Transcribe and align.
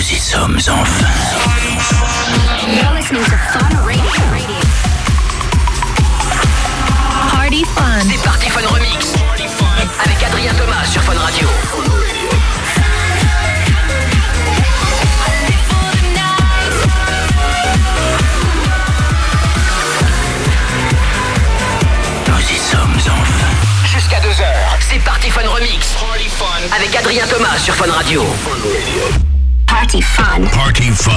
Nous 0.00 0.12
y 0.12 0.18
sommes 0.18 0.56
enfin. 0.56 1.06
You're 2.66 2.94
listening 2.94 3.22
to 3.22 3.36
Fun 3.52 3.68
Radio. 3.84 4.02
Party 7.30 7.64
Fun. 7.64 8.08
C'est 8.08 8.22
Party 8.24 8.48
Fun 8.48 8.66
Remix. 8.66 9.12
Avec 10.02 10.22
Adrien 10.22 10.54
Thomas 10.54 10.86
sur 10.86 11.02
Fun 11.02 11.18
Radio. 11.18 11.46
Nous 22.26 22.40
y 22.40 22.56
sommes 22.56 22.96
enfin. 22.96 23.84
Jusqu'à 23.84 24.20
2h. 24.20 24.46
C'est 24.80 25.00
Party 25.00 25.28
Fun 25.28 25.46
Remix. 25.46 25.94
Avec 26.74 26.96
Adrien 26.96 27.26
Thomas 27.26 27.58
sur 27.58 27.74
Fun 27.74 27.92
Radio. 27.92 28.24
Party 29.70 30.02
Fun. 30.02 30.42
Party 30.52 30.90
fun. 30.90 31.12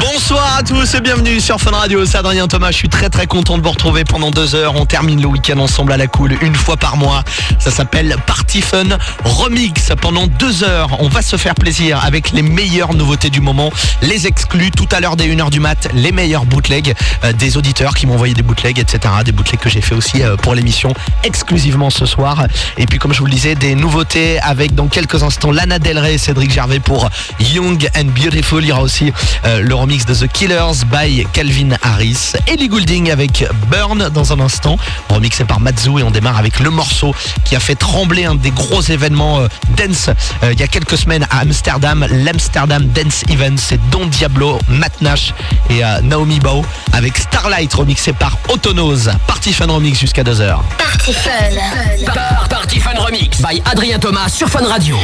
Bonsoir 0.00 0.56
à 0.58 0.62
tous 0.64 0.94
et 0.94 1.00
bienvenue 1.00 1.40
sur 1.40 1.60
Fun 1.60 1.70
Radio, 1.70 2.04
c'est 2.04 2.18
Adrien 2.18 2.48
Thomas, 2.48 2.72
je 2.72 2.76
suis 2.76 2.88
très 2.88 3.08
très 3.08 3.28
content 3.28 3.56
de 3.56 3.62
vous 3.62 3.70
retrouver 3.70 4.02
pendant 4.02 4.32
deux 4.32 4.56
heures, 4.56 4.74
on 4.74 4.84
termine 4.84 5.20
le 5.20 5.28
week-end 5.28 5.58
ensemble 5.58 5.92
à 5.92 5.96
la 5.96 6.08
cool 6.08 6.36
une 6.42 6.56
fois 6.56 6.76
par 6.76 6.96
mois, 6.96 7.22
ça 7.60 7.70
s'appelle 7.70 8.16
Party 8.26 8.62
Fun 8.62 8.98
Remix, 9.24 9.92
pendant 10.00 10.26
deux 10.26 10.64
heures 10.64 10.96
on 11.00 11.08
va 11.08 11.22
se 11.22 11.36
faire 11.36 11.54
plaisir 11.54 12.04
avec 12.04 12.32
les 12.32 12.42
meilleures 12.42 12.94
nouveautés 12.94 13.30
du 13.30 13.40
moment, 13.40 13.70
les 14.02 14.26
exclus, 14.26 14.72
tout 14.72 14.88
à 14.90 14.98
l'heure 14.98 15.14
dès 15.14 15.28
1h 15.28 15.50
du 15.50 15.60
mat, 15.60 15.88
les 15.94 16.10
meilleurs 16.10 16.46
bootlegs 16.46 16.94
euh, 17.22 17.32
des 17.32 17.56
auditeurs 17.56 17.94
qui 17.94 18.06
m'ont 18.06 18.14
envoyé 18.14 18.34
des 18.34 18.42
bootlegs 18.42 18.80
etc, 18.80 19.14
des 19.24 19.32
bootlegs 19.32 19.60
que 19.60 19.70
j'ai 19.70 19.80
fait 19.80 19.94
aussi 19.94 20.22
euh, 20.22 20.36
pour 20.36 20.56
l'émission 20.56 20.92
exclusivement 21.22 21.90
ce 21.90 22.06
soir, 22.06 22.46
et 22.76 22.86
puis 22.86 22.98
comme 22.98 23.12
je 23.12 23.20
vous 23.20 23.26
le 23.26 23.32
disais, 23.32 23.54
des 23.54 23.76
nouveautés 23.76 24.40
avec 24.40 24.74
dans 24.74 24.88
quelques 24.88 25.22
instants 25.22 25.52
Lana 25.52 25.78
Del 25.78 25.98
Rey 25.98 26.14
et 26.14 26.18
Cédric 26.18 26.50
Gervais 26.50 26.80
pour 26.80 27.08
Young 27.38 27.83
and 27.96 28.06
Beautiful. 28.14 28.62
Il 28.62 28.68
y 28.68 28.72
aura 28.72 28.82
aussi 28.82 29.12
euh, 29.44 29.60
le 29.60 29.74
remix 29.74 30.04
de 30.06 30.14
The 30.14 30.28
Killers 30.28 30.84
by 30.86 31.26
Calvin 31.32 31.70
Harris. 31.82 32.32
Ellie 32.46 32.68
Goulding 32.68 33.10
avec 33.10 33.44
Burn 33.70 34.10
dans 34.10 34.32
un 34.32 34.40
instant. 34.40 34.76
Remixé 35.08 35.44
par 35.44 35.60
Matsu 35.60 35.98
et 35.98 36.02
on 36.02 36.10
démarre 36.10 36.38
avec 36.38 36.60
le 36.60 36.70
morceau 36.70 37.14
qui 37.44 37.56
a 37.56 37.60
fait 37.60 37.74
trembler 37.74 38.24
un 38.24 38.34
des 38.34 38.50
gros 38.50 38.82
événements 38.82 39.40
euh, 39.40 39.48
dance 39.76 40.10
euh, 40.42 40.52
il 40.52 40.60
y 40.60 40.62
a 40.62 40.68
quelques 40.68 40.96
semaines 40.98 41.26
à 41.30 41.40
Amsterdam. 41.40 42.06
L'Amsterdam 42.10 42.86
Dance 42.86 43.22
Event. 43.28 43.56
C'est 43.56 43.80
Don 43.90 44.06
Diablo, 44.06 44.58
Matt 44.68 45.00
Nash 45.00 45.32
et 45.70 45.84
euh, 45.84 46.00
Naomi 46.02 46.40
Bao 46.40 46.64
avec 46.92 47.16
Starlight 47.18 47.72
remixé 47.74 48.12
par 48.12 48.38
Autonose. 48.48 49.10
Party 49.26 49.52
Fun 49.52 49.66
Remix 49.66 49.98
jusqu'à 49.98 50.22
2h. 50.22 50.58
Party 50.78 51.12
Fun. 51.12 52.12
Party 52.48 52.80
Fun 52.80 52.98
Remix. 52.98 53.40
By 53.40 53.62
Adrien 53.64 53.98
Thomas 53.98 54.28
sur 54.28 54.48
Fun 54.48 54.66
Radio. 54.66 54.96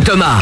Thomas 0.00 0.38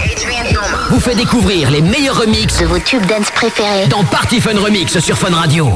vous 0.91 1.01
fait 1.01 1.15
découvrir 1.15 1.71
les 1.71 1.83
meilleurs 1.83 2.21
remixes 2.21 2.61
de 2.61 2.67
vos 2.67 2.79
tubes 2.79 3.05
dance 3.07 3.31
préférés 3.31 3.89
dans 3.89 4.05
Party 4.05 4.41
Fun 4.41 4.59
Remix 4.59 4.99
sur 5.01 5.17
Fun 5.17 5.35
Radio. 5.35 5.69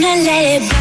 gonna 0.00 0.24
let 0.24 0.62
it 0.62 0.73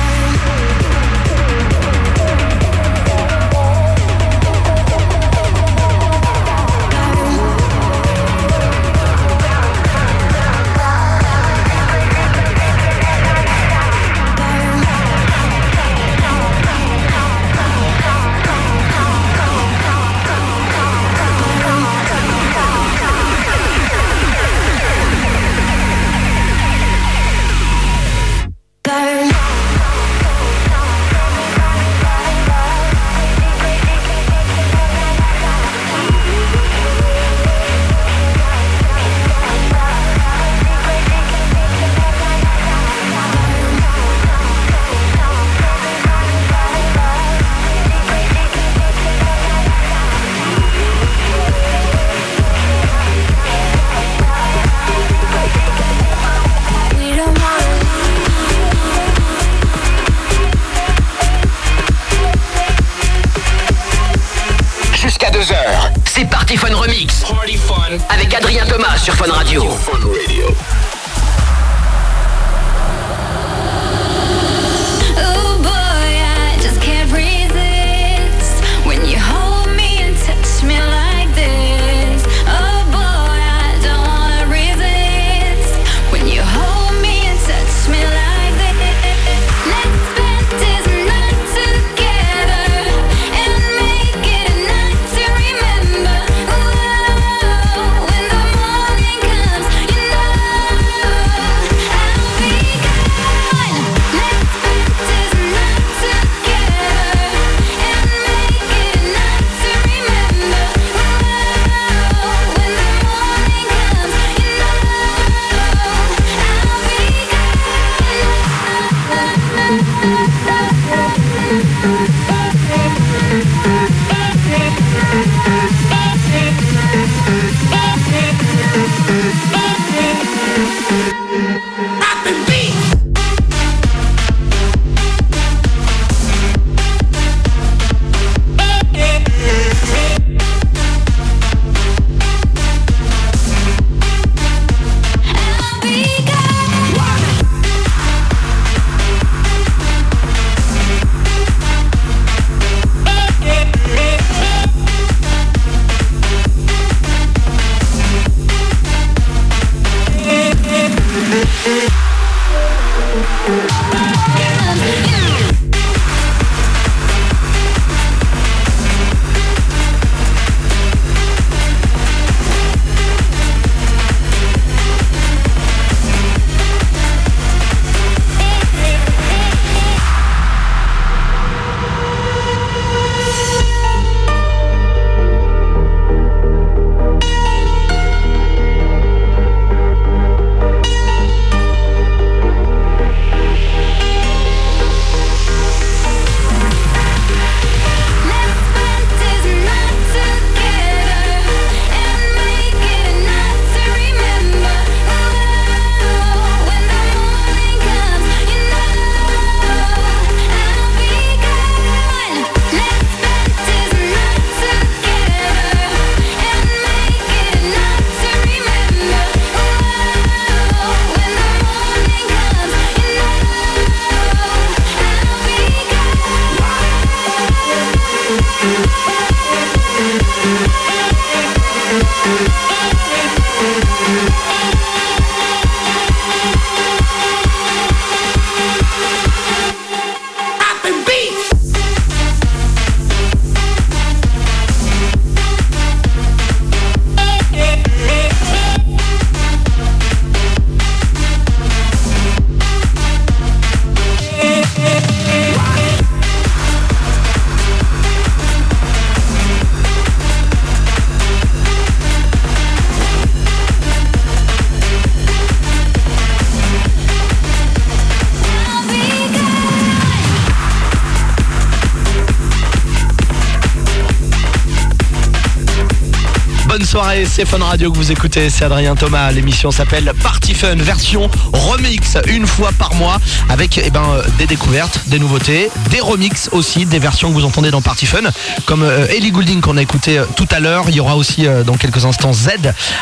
c'est 277.26 277.46
Fun 277.46 277.60
Radio 277.60 277.92
que 277.92 277.98
vous 277.98 278.12
écoutez, 278.12 278.50
c'est 278.50 278.66
Adrien 278.66 278.96
Thomas. 278.96 279.32
L'émission 279.32 279.70
s'appelle 279.70 280.12
Party 280.24 280.56
Fun, 280.56 280.76
version 280.76 281.30
remix, 281.52 282.18
une 282.28 282.48
fois 282.48 282.72
par 282.78 282.96
mois, 282.96 283.18
avec 283.50 283.78
eh 283.78 283.92
ben, 283.92 284.04
euh, 284.04 284.24
des 284.40 284.48
découvertes, 284.48 285.00
des 285.08 285.20
nouveautés, 285.20 285.70
des 285.92 286.00
remix 286.00 286.50
aussi, 286.54 286.86
des 286.86 287.00
versions 287.00 287.30
que 287.30 287.36
vous 287.36 287.46
entendez 287.46 287.70
dans 287.72 287.82
Party 287.82 288.08
Fun, 288.08 288.22
comme 288.66 288.82
euh, 288.82 289.06
Ellie 289.10 289.32
Goulding 289.32 289.62
qu'on 289.62 289.78
a 289.78 289.82
écouté 289.82 290.18
euh, 290.18 290.26
tout 290.36 290.48
à 290.50 290.60
l'heure. 290.60 290.86
Il 290.88 290.96
y 290.96 291.00
aura 291.00 291.16
aussi 291.16 291.46
dans 291.66 291.76
quelques 291.76 292.04
instants 292.06 292.34
Z 292.34 292.50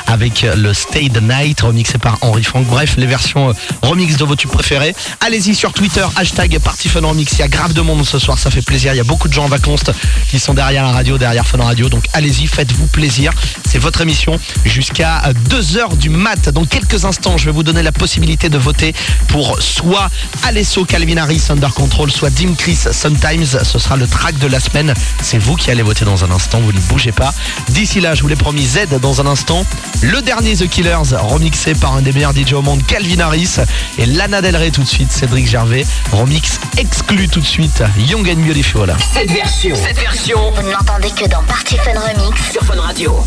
avec 0.07 0.45
le 0.55 0.73
Stay 0.73 1.09
the 1.09 1.21
Night, 1.21 1.61
remixé 1.61 1.97
par 1.97 2.17
Henri 2.21 2.43
Frank. 2.43 2.65
Bref, 2.67 2.95
les 2.97 3.05
versions 3.05 3.53
remix 3.81 4.17
de 4.17 4.25
vos 4.25 4.35
tubes 4.35 4.51
préférés. 4.51 4.93
Allez-y 5.21 5.55
sur 5.55 5.71
Twitter, 5.71 6.05
hashtag 6.17 6.59
Party 6.59 6.89
Fun 6.89 7.05
Remix. 7.05 7.33
Il 7.33 7.39
y 7.39 7.43
a 7.43 7.47
grave 7.47 7.73
de 7.73 7.81
monde 7.81 8.05
ce 8.05 8.19
soir, 8.19 8.37
ça 8.37 8.51
fait 8.51 8.61
plaisir. 8.61 8.93
Il 8.93 8.97
y 8.97 9.01
a 9.01 9.05
beaucoup 9.05 9.29
de 9.29 9.33
gens 9.33 9.45
en 9.45 9.49
vacances 9.49 9.83
qui 10.29 10.39
sont 10.39 10.53
derrière 10.53 10.83
la 10.83 10.91
radio, 10.91 11.17
derrière 11.17 11.47
Fun 11.47 11.63
Radio. 11.63 11.87
Donc 11.87 12.05
allez-y, 12.13 12.47
faites-vous 12.47 12.87
plaisir. 12.87 13.31
C'est 13.65 13.79
votre 13.79 14.00
émission 14.01 14.39
jusqu'à 14.65 15.21
2h 15.49 15.97
du 15.97 16.09
mat. 16.09 16.49
Dans 16.49 16.65
quelques 16.65 17.05
instants, 17.05 17.37
je 17.37 17.45
vais 17.45 17.51
vous 17.51 17.63
donner 17.63 17.83
la 17.83 17.91
possibilité 17.91 18.49
de 18.49 18.57
voter 18.57 18.93
pour 19.27 19.61
soit 19.61 20.09
Alesso 20.43 20.85
Calvin 20.85 21.17
Harris 21.17 21.43
Under 21.49 21.73
Control, 21.73 22.11
soit 22.11 22.29
Dim 22.29 22.53
Chris 22.57 22.77
Sometimes. 22.91 23.45
Ce 23.63 23.79
sera 23.79 23.95
le 23.95 24.07
track 24.07 24.37
de 24.39 24.47
la 24.47 24.59
semaine. 24.59 24.93
C'est 25.21 25.37
vous 25.37 25.55
qui 25.55 25.71
allez 25.71 25.83
voter 25.83 26.05
dans 26.05 26.23
un 26.23 26.31
instant, 26.31 26.59
vous 26.59 26.73
ne 26.73 26.79
bougez 26.81 27.11
pas. 27.11 27.33
D'ici 27.69 27.99
là, 28.01 28.15
je 28.15 28.21
vous 28.21 28.27
l'ai 28.27 28.35
promis, 28.35 28.65
Z 28.65 28.99
dans 29.01 29.21
un 29.21 29.27
instant. 29.27 29.65
Le 30.01 30.21
dernier 30.21 30.55
The 30.55 30.67
Killers, 30.67 31.15
remixé 31.19 31.73
par 31.75 31.95
un 31.95 32.01
des 32.01 32.11
meilleurs 32.11 32.33
DJ 32.33 32.53
au 32.53 32.61
monde, 32.61 32.85
Calvin 32.85 33.19
Harris. 33.19 33.57
Et 33.97 34.05
Lana 34.05 34.41
Del 34.41 34.55
Rey 34.55 34.71
tout 34.71 34.83
de 34.83 34.87
suite, 34.87 35.11
Cédric 35.11 35.47
Gervais. 35.47 35.85
Remix 36.11 36.59
exclu 36.77 37.27
tout 37.27 37.39
de 37.41 37.45
suite, 37.45 37.83
Young 37.97 38.27
and 38.29 38.41
Beautiful. 38.45 38.93
Cette 39.13 39.31
version, 39.31 39.75
cette 39.75 39.99
version 39.99 40.51
Vous 40.55 40.63
ne 40.63 40.71
l'entendez 40.71 41.09
que 41.11 41.27
dans 41.27 41.43
Party 41.43 41.77
Fun 41.77 41.99
Remix. 41.99 42.51
sur 42.51 42.63
Fun 42.63 42.79
Radio. 42.81 43.23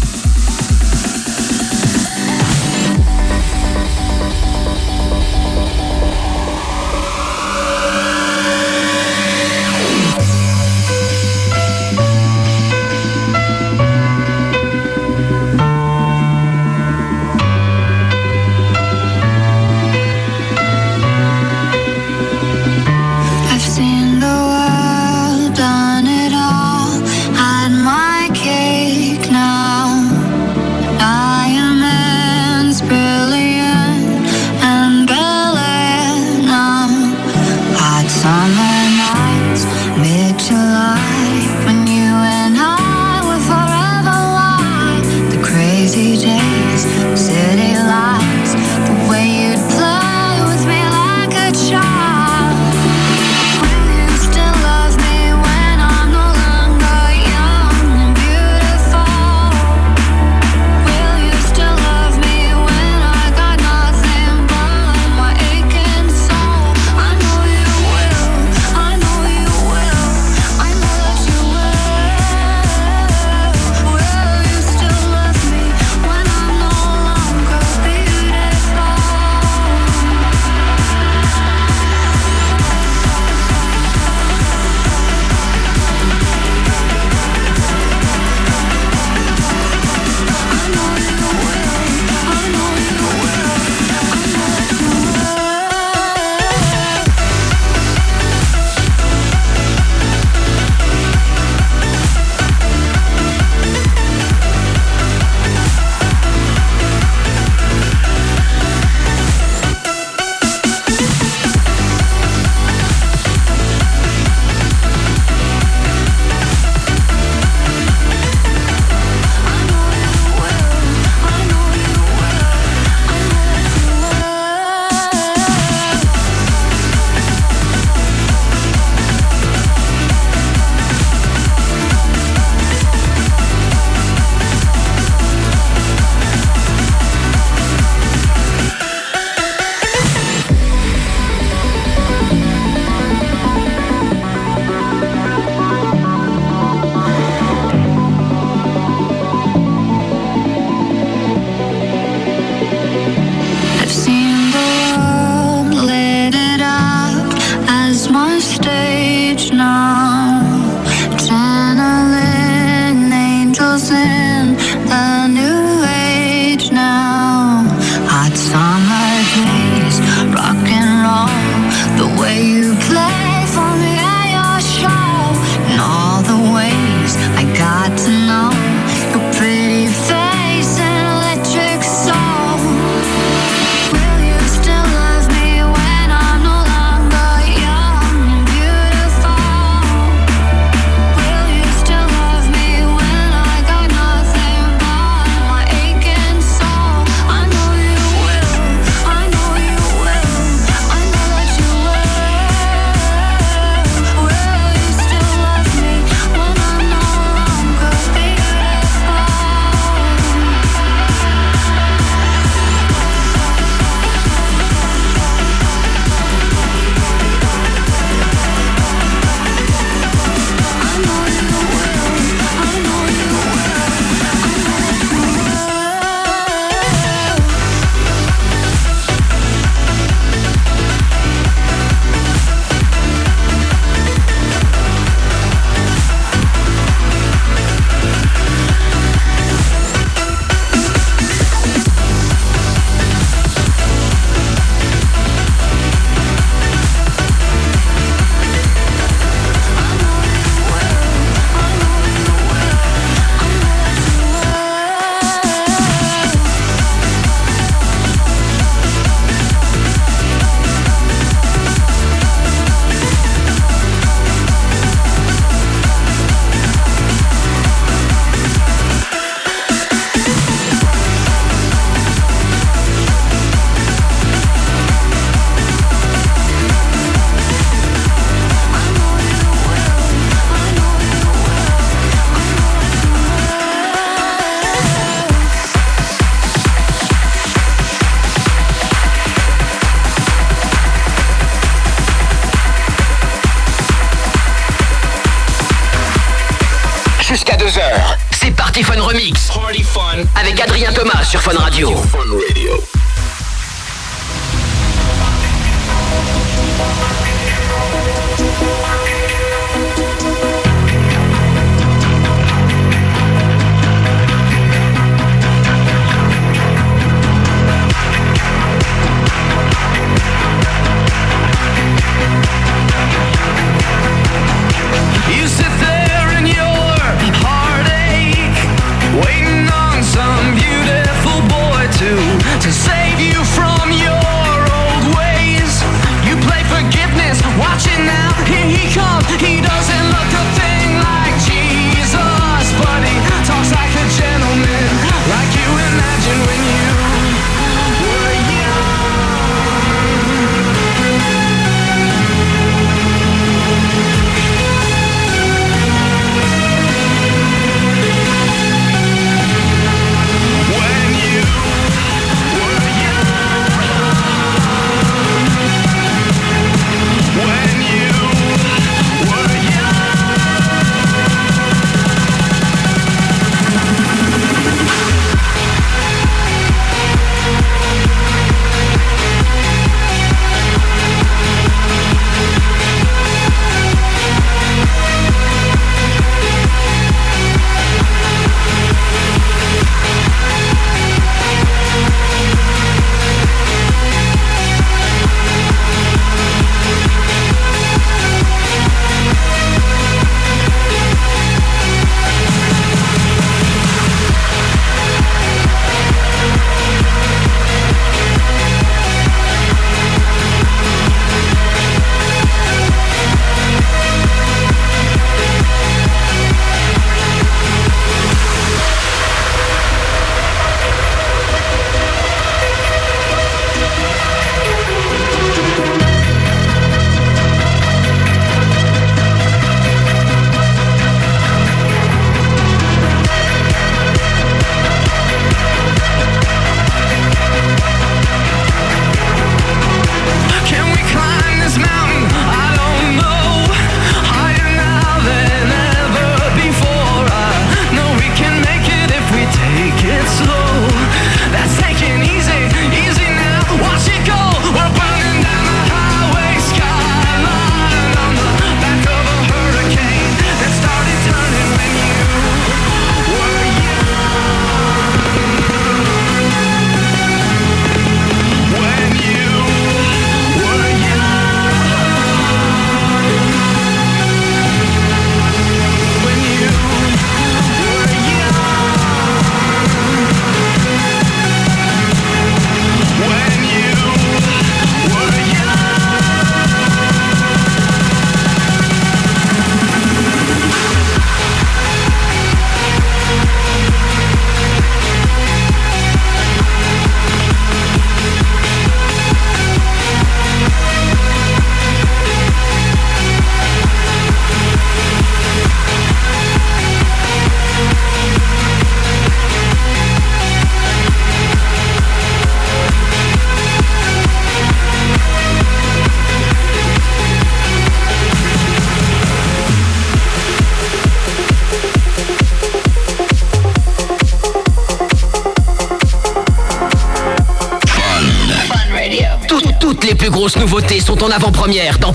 sont 531.04 531.22
en 531.22 531.30
avant-première 531.30 531.98
dans 531.98 532.14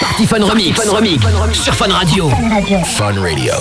Party 0.00 0.26
Fun 0.26 0.44
Remix, 0.44 0.80
Fun 0.80 1.52
sur 1.52 1.72
Fun 1.72 1.92
Radio. 1.92 2.28
Fun 2.84 3.20
Radio. 3.20 3.52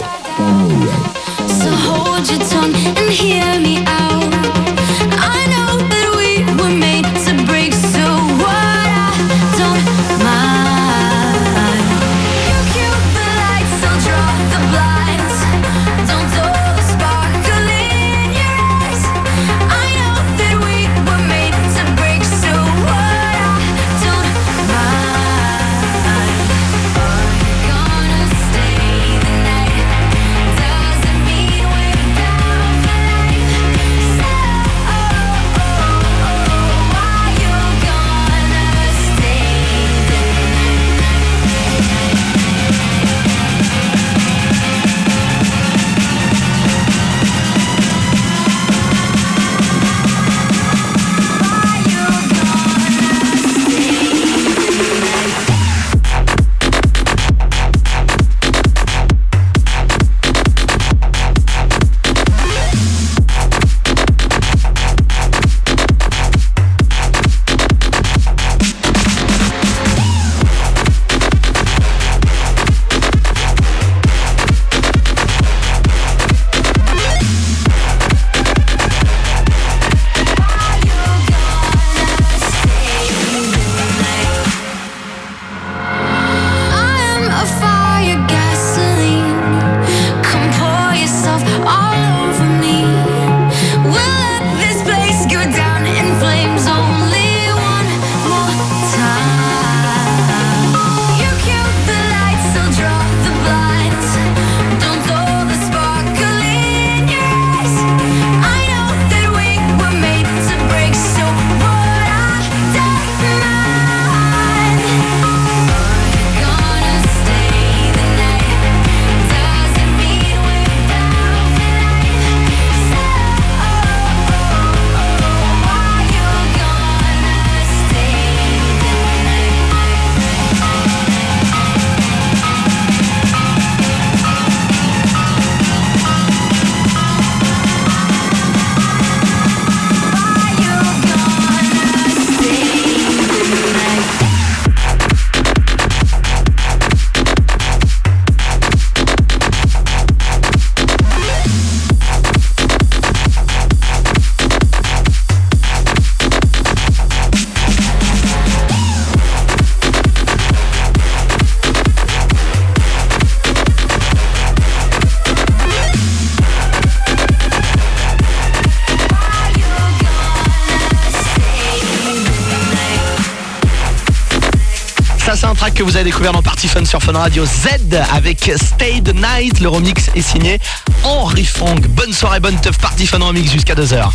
Que 175.81 175.85
vous 175.85 175.95
avez 175.95 176.05
découvert 176.05 176.31
dans 176.31 176.43
Party 176.43 176.67
Fun 176.67 176.85
sur 176.85 177.01
Fun 177.01 177.13
Radio 177.13 177.43
Z 177.43 177.69
avec 178.13 178.51
Stay 178.55 179.01
the 179.01 179.15
Night. 179.15 179.59
Le 179.61 179.67
remix 179.67 180.11
est 180.15 180.21
signé 180.21 180.59
Henri 181.03 181.43
Fang. 181.43 181.73
Bonne 181.89 182.13
soirée, 182.13 182.39
bonne 182.39 182.59
teuf 182.61 182.77
Party 182.77 183.07
Fun 183.07 183.17
Remix 183.17 183.51
jusqu'à 183.51 183.73
2h. 183.73 184.11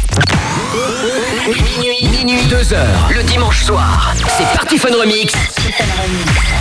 Minuit, 1.48 2.08
minuit, 2.08 2.42
2h, 2.42 2.76
le 3.12 3.22
dimanche 3.24 3.64
soir. 3.64 4.14
C'est 4.38 4.46
Party 4.56 4.78
Fun 4.78 4.90
Remix 4.96 5.34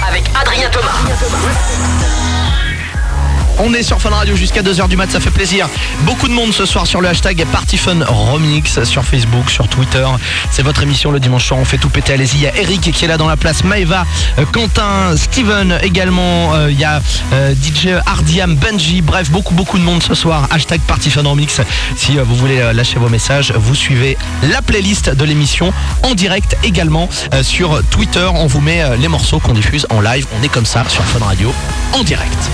avec 0.09 0.23
Adrien 0.41 0.69
Thomas. 0.71 1.94
On 3.59 3.73
est 3.73 3.83
sur 3.83 4.01
Fun 4.01 4.09
Radio 4.09 4.35
jusqu'à 4.35 4.61
2h 4.61 4.87
du 4.89 4.97
mat, 4.97 5.09
ça 5.09 5.19
fait 5.19 5.29
plaisir. 5.29 5.69
Beaucoup 6.01 6.27
de 6.27 6.33
monde 6.33 6.53
ce 6.53 6.65
soir 6.65 6.85
sur 6.85 6.99
le 6.99 7.07
hashtag 7.07 7.45
Party 7.51 7.77
Fun 7.77 8.03
Remix 8.05 8.83
sur 8.83 9.03
Facebook, 9.05 9.49
sur 9.49 9.67
Twitter. 9.67 10.05
C'est 10.51 10.61
votre 10.61 10.83
émission 10.83 11.11
le 11.11 11.19
dimanche 11.19 11.45
soir, 11.45 11.59
on 11.59 11.65
fait 11.65 11.77
tout 11.77 11.89
péter, 11.89 12.13
allez-y. 12.13 12.35
Il 12.35 12.41
y 12.41 12.47
a 12.47 12.55
Eric 12.57 12.91
qui 12.91 13.05
est 13.05 13.07
là 13.07 13.17
dans 13.17 13.27
la 13.27 13.37
place, 13.37 13.63
Maeva, 13.63 14.05
euh, 14.39 14.45
Quentin, 14.51 15.15
Steven 15.15 15.79
également. 15.81 16.53
Euh, 16.53 16.71
Il 16.71 16.79
y 16.79 16.83
a 16.83 17.01
euh, 17.33 17.53
DJ 17.53 17.89
Ardiam, 18.05 18.55
Benji, 18.55 19.01
bref, 19.01 19.31
beaucoup 19.31 19.53
beaucoup 19.53 19.77
de 19.77 19.83
monde 19.83 20.03
ce 20.03 20.15
soir. 20.15 20.47
Hashtag 20.51 20.81
Party 20.81 21.09
Fun 21.09 21.23
Remix. 21.23 21.61
Si 21.95 22.17
vous 22.17 22.35
voulez 22.35 22.61
lâcher 22.73 22.99
vos 22.99 23.09
messages, 23.09 23.53
vous 23.55 23.75
suivez 23.75 24.17
la 24.43 24.61
playlist 24.61 25.09
de 25.09 25.23
l'émission 25.23 25.71
en 26.03 26.13
direct 26.13 26.57
également 26.63 27.09
sur 27.41 27.81
Twitter. 27.89 28.27
On 28.33 28.47
vous 28.47 28.61
met 28.61 28.83
les 28.97 29.07
morceaux 29.07 29.39
qu'on 29.39 29.53
diffuse 29.53 29.87
en 29.89 30.01
live. 30.01 30.25
On 30.39 30.43
est 30.43 30.49
comme 30.49 30.65
ça 30.65 30.83
sur 30.89 31.03
Fun 31.03 31.23
Radio 31.23 31.53
en 31.93 32.03
direct. 32.03 32.49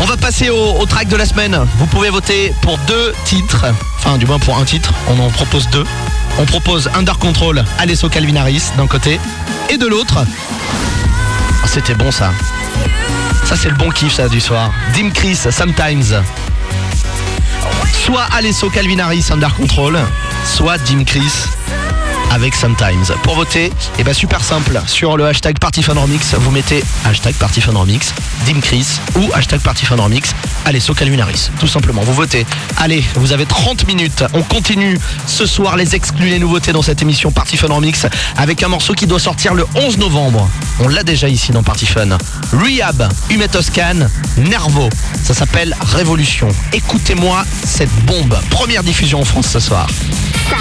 On 0.00 0.04
va 0.04 0.16
passer 0.16 0.48
au, 0.50 0.86
track 0.86 1.08
de 1.08 1.16
la 1.16 1.26
semaine. 1.26 1.58
Vous 1.78 1.86
pouvez 1.86 2.10
voter 2.10 2.52
pour 2.62 2.78
deux 2.86 3.12
titres, 3.24 3.66
enfin 3.98 4.16
du 4.16 4.26
moins 4.26 4.38
pour 4.38 4.56
un 4.58 4.64
titre. 4.64 4.92
On 5.08 5.18
en 5.18 5.28
propose 5.30 5.68
deux. 5.70 5.84
On 6.38 6.44
propose 6.44 6.88
Under 6.94 7.18
Control, 7.18 7.64
Alesso 7.78 8.08
Calvin 8.08 8.36
Harris 8.36 8.62
d'un 8.76 8.86
côté 8.86 9.18
et 9.68 9.76
de 9.76 9.86
l'autre. 9.86 10.24
Ah, 11.62 11.66
C'était 11.66 11.94
bon 11.94 12.10
ça. 12.12 12.30
Ça 13.44 13.56
c'est 13.56 13.70
le 13.70 13.76
bon 13.76 13.90
kiff 13.90 14.14
ça 14.14 14.28
du 14.28 14.40
soir. 14.40 14.70
Dim 14.94 15.10
Chris, 15.10 15.36
Sometimes. 15.50 16.22
Soit 18.04 18.24
Alesso 18.32 18.70
Calvin 18.70 19.00
Harris, 19.00 19.26
Under 19.30 19.54
Control, 19.54 19.98
soit 20.44 20.78
Dim 20.78 21.04
Chris 21.04 21.32
avec 22.30 22.54
Sometimes. 22.54 23.14
Pour 23.22 23.34
voter, 23.34 23.72
eh 23.98 24.04
ben 24.04 24.12
super 24.14 24.42
simple. 24.42 24.80
Sur 24.86 25.16
le 25.16 25.26
hashtag 25.26 25.58
PartyFunRemix, 25.58 26.34
vous 26.34 26.50
mettez 26.50 26.82
hashtag 27.04 27.34
PartyFunRemix, 27.34 28.14
Dim 28.46 28.60
Chris 28.60 28.86
ou 29.16 29.30
hashtag 29.34 29.60
PartyFunRemix, 29.60 30.34
Alesso 30.64 30.94
Calvin 30.94 31.18
Harris. 31.20 31.50
Tout 31.58 31.66
simplement, 31.66 32.02
vous 32.02 32.12
votez. 32.12 32.46
Allez, 32.76 33.04
vous 33.14 33.32
avez 33.32 33.46
30 33.46 33.86
minutes. 33.86 34.24
On 34.34 34.42
continue 34.42 34.98
ce 35.26 35.46
soir 35.46 35.76
les 35.76 35.94
exclus, 35.94 36.28
les 36.28 36.38
nouveautés 36.38 36.72
dans 36.72 36.82
cette 36.82 37.02
émission 37.02 37.30
Party 37.30 37.56
Fun 37.56 37.68
Remix 37.68 38.06
avec 38.36 38.62
un 38.62 38.68
morceau 38.68 38.94
qui 38.94 39.06
doit 39.06 39.20
sortir 39.20 39.54
le 39.54 39.66
11 39.74 39.98
novembre. 39.98 40.48
On 40.80 40.88
l'a 40.88 41.02
déjà 41.02 41.28
ici 41.28 41.52
dans 41.52 41.62
Party 41.62 41.86
Fun. 41.86 42.18
Rehab, 42.52 43.08
Humet 43.30 43.48
Toscan, 43.48 44.08
Nervo. 44.36 44.88
Ça 45.22 45.34
s'appelle 45.34 45.76
Révolution. 45.80 46.48
Écoutez-moi 46.72 47.44
cette 47.64 47.92
bombe. 48.04 48.38
Première 48.50 48.82
diffusion 48.82 49.20
en 49.20 49.24
France 49.24 49.48
ce 49.48 49.60
soir. 49.60 49.86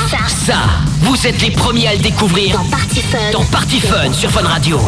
Ça, 0.09 0.17
Ça, 0.45 0.57
vous 1.01 1.27
êtes 1.27 1.41
les 1.41 1.51
premiers 1.57 1.87
à 1.87 1.93
le 1.93 1.99
découvrir 1.99 2.55
dans 2.55 2.63
Party 2.65 3.01
Fun. 3.01 3.31
dans 3.31 3.43
Party 3.45 3.79
Fun 3.79 4.13
sur 4.13 4.31
Fun 4.31 4.47
Radio. 4.47 4.79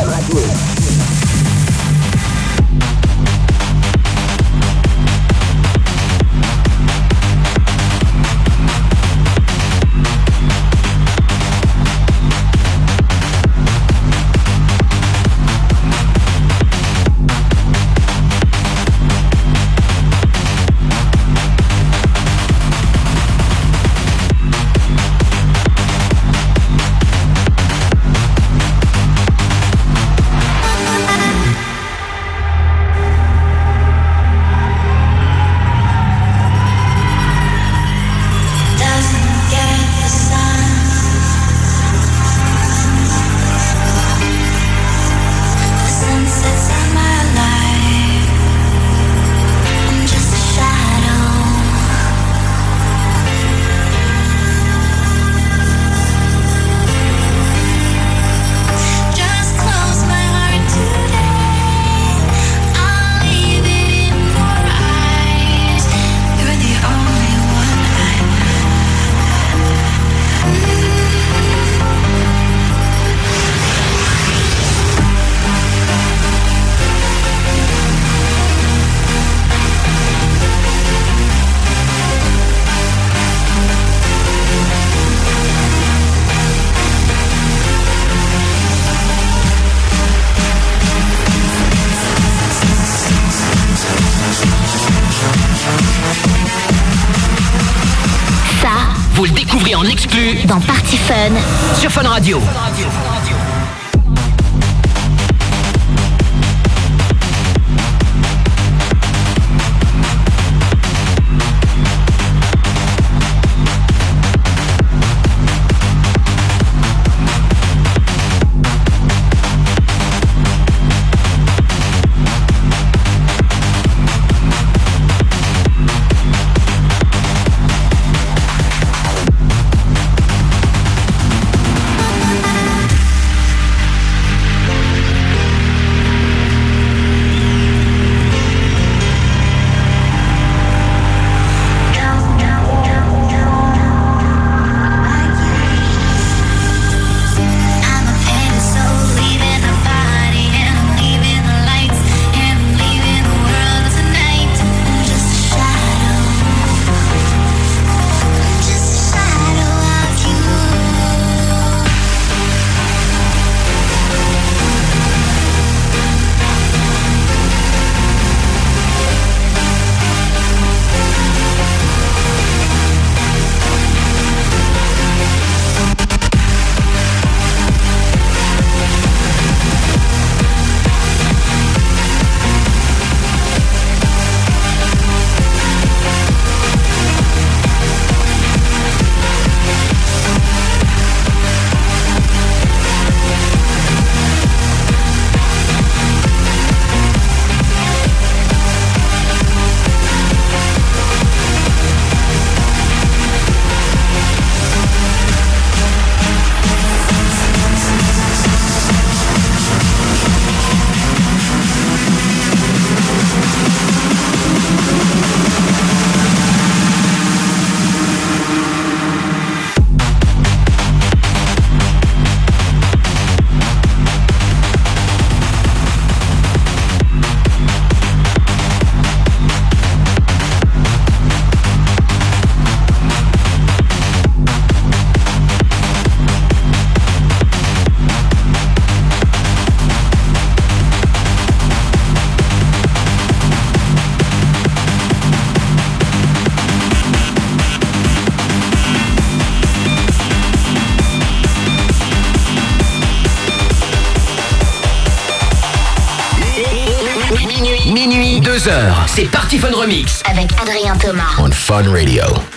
Party 259.49 259.57
Fun 259.57 259.73
Remix. 259.73 260.21
Avec 260.29 260.51
Adrien 260.61 260.95
Thomas. 260.95 261.33
On 261.39 261.49
Fun 261.49 261.91
Radio. 261.91 262.48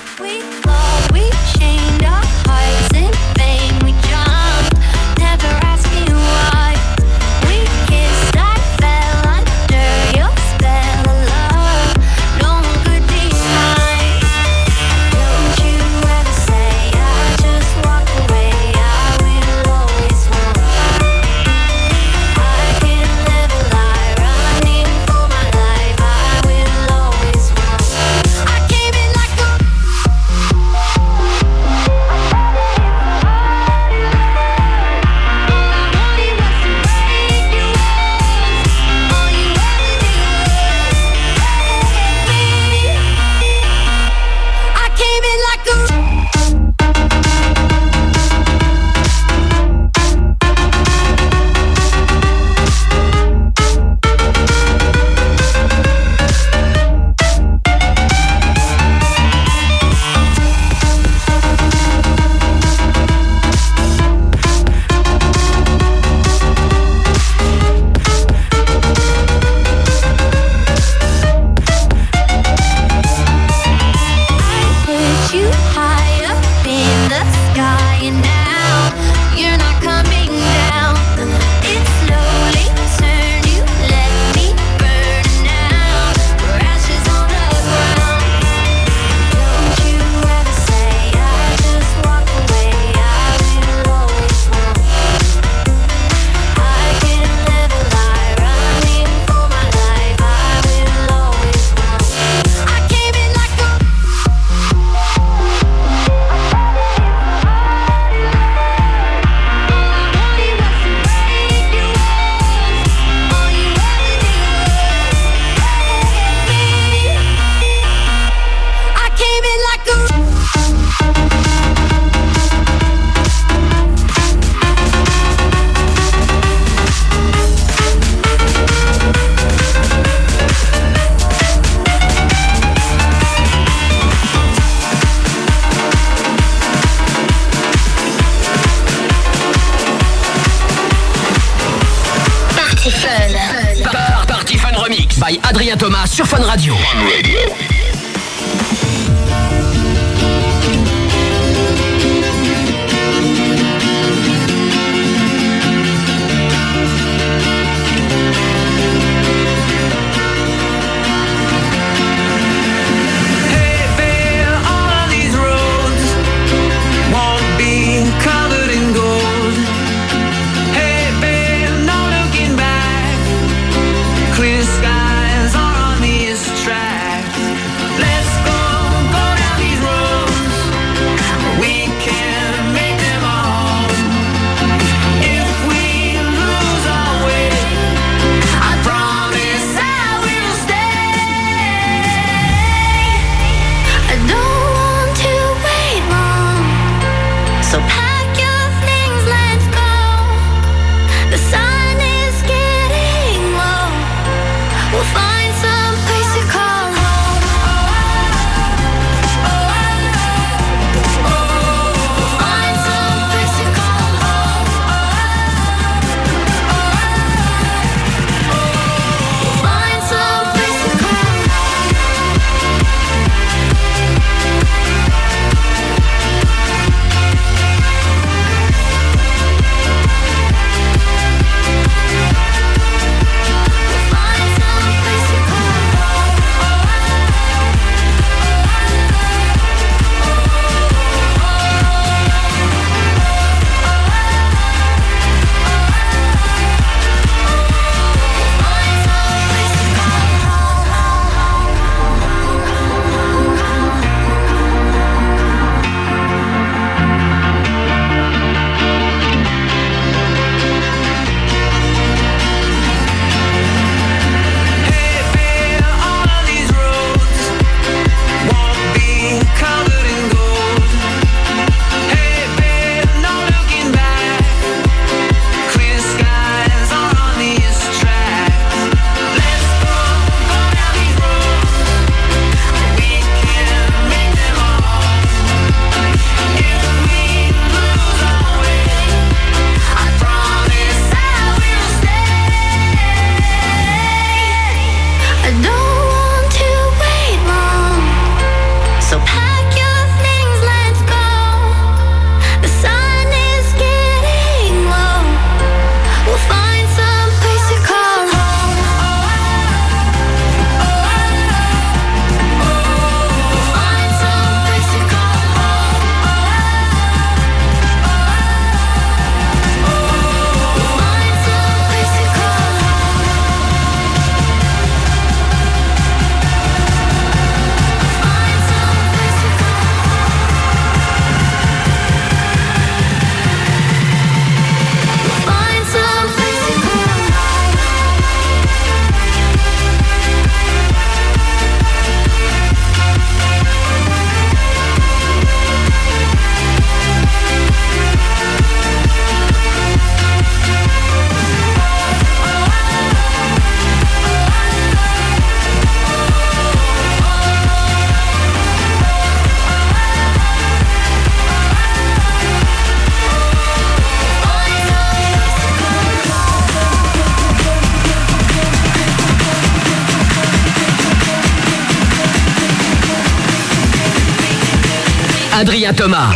Adrien 375.62 375.92
Thomas 375.94 376.30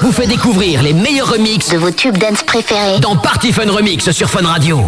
vous 0.00 0.12
fait 0.12 0.26
découvrir 0.26 0.82
les 0.82 0.94
meilleurs 0.94 1.28
remixes 1.30 1.68
De 1.68 1.76
vos 1.76 1.90
tubes 1.90 2.16
dance 2.16 2.42
préférés. 2.42 2.98
dans 2.98 3.14
Party 3.14 3.52
Fun 3.52 3.70
Remix 3.70 4.10
sur 4.12 4.30
Fun 4.30 4.46
Radio. 4.46 4.80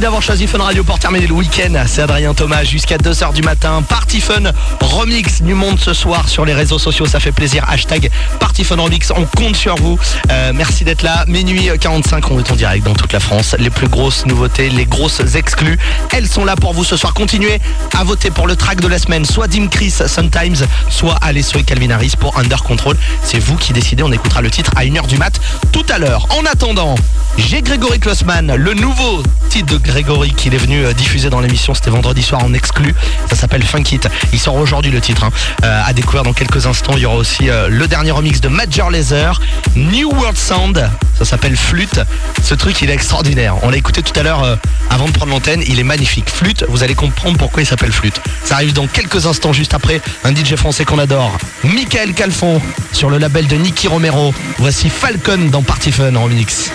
D'avoir 0.00 0.22
choisi 0.22 0.46
Fun 0.46 0.62
Radio 0.62 0.82
pour 0.82 0.98
terminer 0.98 1.26
le 1.26 1.34
week-end. 1.34 1.74
C'est 1.86 2.00
Adrien 2.00 2.32
Thomas 2.32 2.64
jusqu'à 2.64 2.96
2h 2.96 3.34
du 3.34 3.42
matin. 3.42 3.82
Party 3.86 4.22
Fun 4.22 4.50
Remix 4.80 5.42
du 5.42 5.52
monde 5.52 5.78
ce 5.78 5.92
soir 5.92 6.26
sur 6.26 6.46
les 6.46 6.54
réseaux 6.54 6.78
sociaux. 6.78 7.04
Ça 7.04 7.20
fait 7.20 7.32
plaisir. 7.32 7.66
Hashtag 7.68 8.10
Party 8.38 8.64
Fun 8.64 8.76
Remix. 8.76 9.12
On 9.14 9.26
compte 9.26 9.56
sur 9.56 9.74
vous. 9.74 9.98
Euh, 10.30 10.52
merci 10.54 10.84
d'être 10.84 11.02
là. 11.02 11.26
Minuit 11.28 11.68
45, 11.78 12.30
on 12.30 12.38
est 12.38 12.50
en 12.50 12.56
direct 12.56 12.86
dans 12.86 12.94
toute 12.94 13.12
la 13.12 13.20
France. 13.20 13.54
Les 13.58 13.68
plus 13.68 13.88
grosses 13.88 14.24
nouveautés, 14.24 14.70
les 14.70 14.86
grosses 14.86 15.20
exclus, 15.34 15.78
elles 16.12 16.26
sont 16.26 16.46
là 16.46 16.56
pour 16.56 16.72
vous 16.72 16.84
ce 16.84 16.96
soir. 16.96 17.12
Continuez 17.12 17.60
à 17.94 18.02
voter 18.02 18.30
pour 18.30 18.46
le 18.46 18.56
track 18.56 18.80
de 18.80 18.88
la 18.88 18.98
semaine. 18.98 19.26
Soit 19.26 19.48
Dim 19.48 19.68
Chris, 19.68 19.90
Sometimes, 19.90 20.66
soit 20.88 21.16
Alesso 21.20 21.58
et 21.58 21.62
Calvin 21.62 21.90
Harris 21.90 22.14
pour 22.18 22.38
Under 22.38 22.62
Control. 22.62 22.96
C'est 23.22 23.38
vous 23.38 23.56
qui 23.56 23.74
décidez. 23.74 24.02
On 24.02 24.12
écoutera 24.12 24.40
le 24.40 24.50
titre 24.50 24.70
à 24.76 24.84
1h 24.84 25.06
du 25.08 25.18
mat 25.18 25.38
tout 25.72 25.84
à 25.90 25.98
l'heure. 25.98 26.26
En 26.30 26.46
attendant, 26.46 26.94
j'ai 27.36 27.60
Grégory 27.60 28.00
Klossman, 28.00 28.54
le 28.54 28.72
nouveau 28.72 29.22
titre 29.50 29.72
de 29.72 29.78
Grégory 29.78 30.32
qu'il 30.32 30.54
est 30.54 30.58
venu 30.58 30.84
euh, 30.84 30.92
diffuser 30.92 31.28
dans 31.28 31.40
l'émission. 31.40 31.74
C'était 31.74 31.90
vendredi 31.90 32.22
soir 32.22 32.42
en 32.44 32.54
exclu. 32.54 32.94
Ça 33.28 33.34
s'appelle 33.34 33.64
Funk 33.64 33.82
It. 33.90 34.08
Il 34.32 34.38
sort 34.38 34.54
aujourd'hui 34.54 34.92
le 34.92 35.00
titre. 35.00 35.24
hein. 35.24 35.30
Euh, 35.64 35.82
à 35.84 35.92
découvrir 35.92 36.22
dans 36.22 36.32
quelques 36.32 36.66
instants. 36.66 36.92
Il 36.96 37.00
y 37.02 37.06
aura 37.06 37.16
aussi 37.16 37.50
euh, 37.50 37.66
le 37.68 37.88
dernier 37.88 38.12
remix 38.12 38.40
de 38.40 38.46
Major 38.48 38.90
Laser, 38.90 39.40
New 39.74 40.08
World 40.08 40.38
Sound. 40.38 40.88
Ça 41.18 41.24
s'appelle 41.24 41.56
Flûte. 41.56 42.00
Ce 42.44 42.54
truc, 42.54 42.80
il 42.80 42.90
est 42.90 42.94
extraordinaire. 42.94 43.56
On 43.62 43.70
l'a 43.70 43.76
écouté 43.76 44.02
tout 44.02 44.18
à 44.18 44.22
l'heure 44.22 44.58
avant 44.90 45.06
de 45.06 45.12
prendre 45.12 45.32
l'antenne. 45.32 45.62
Il 45.66 45.78
est 45.78 45.84
magnifique. 45.84 46.28
Flûte, 46.28 46.64
vous 46.68 46.82
allez 46.82 46.94
comprendre 46.94 47.38
pourquoi 47.38 47.62
il 47.62 47.66
s'appelle 47.66 47.92
Flûte. 47.92 48.20
Ça 48.44 48.56
arrive 48.56 48.72
dans 48.72 48.86
quelques 48.86 49.26
instants 49.26 49.52
juste 49.52 49.72
après. 49.74 50.00
Un 50.24 50.34
DJ 50.34 50.56
français 50.56 50.84
qu'on 50.84 50.98
adore. 50.98 51.38
Michael 51.64 52.12
Calfon 52.12 52.60
sur 52.92 53.08
le 53.10 53.18
label 53.18 53.46
de 53.46 53.56
Nicky 53.56 53.88
Romero. 53.88 54.34
Voici 54.58 54.90
Falcon 54.90 55.48
dans 55.50 55.62
Party 55.62 55.92
Fun 55.92 56.14
en 56.16 56.24
remix. 56.24 56.70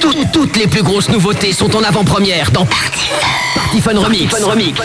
Tout- 0.00 0.14
toutes 0.32 0.56
les 0.56 0.66
plus 0.66 0.82
grosses 0.82 1.08
nouveautés 1.08 1.52
sont 1.52 1.74
en 1.76 1.82
avant-première 1.82 2.50
dans 2.50 2.66
Party 2.66 3.80
Fun 3.82 3.98
Remix. 3.98 4.34
Fun 4.34 4.46
Remix. 4.50 4.78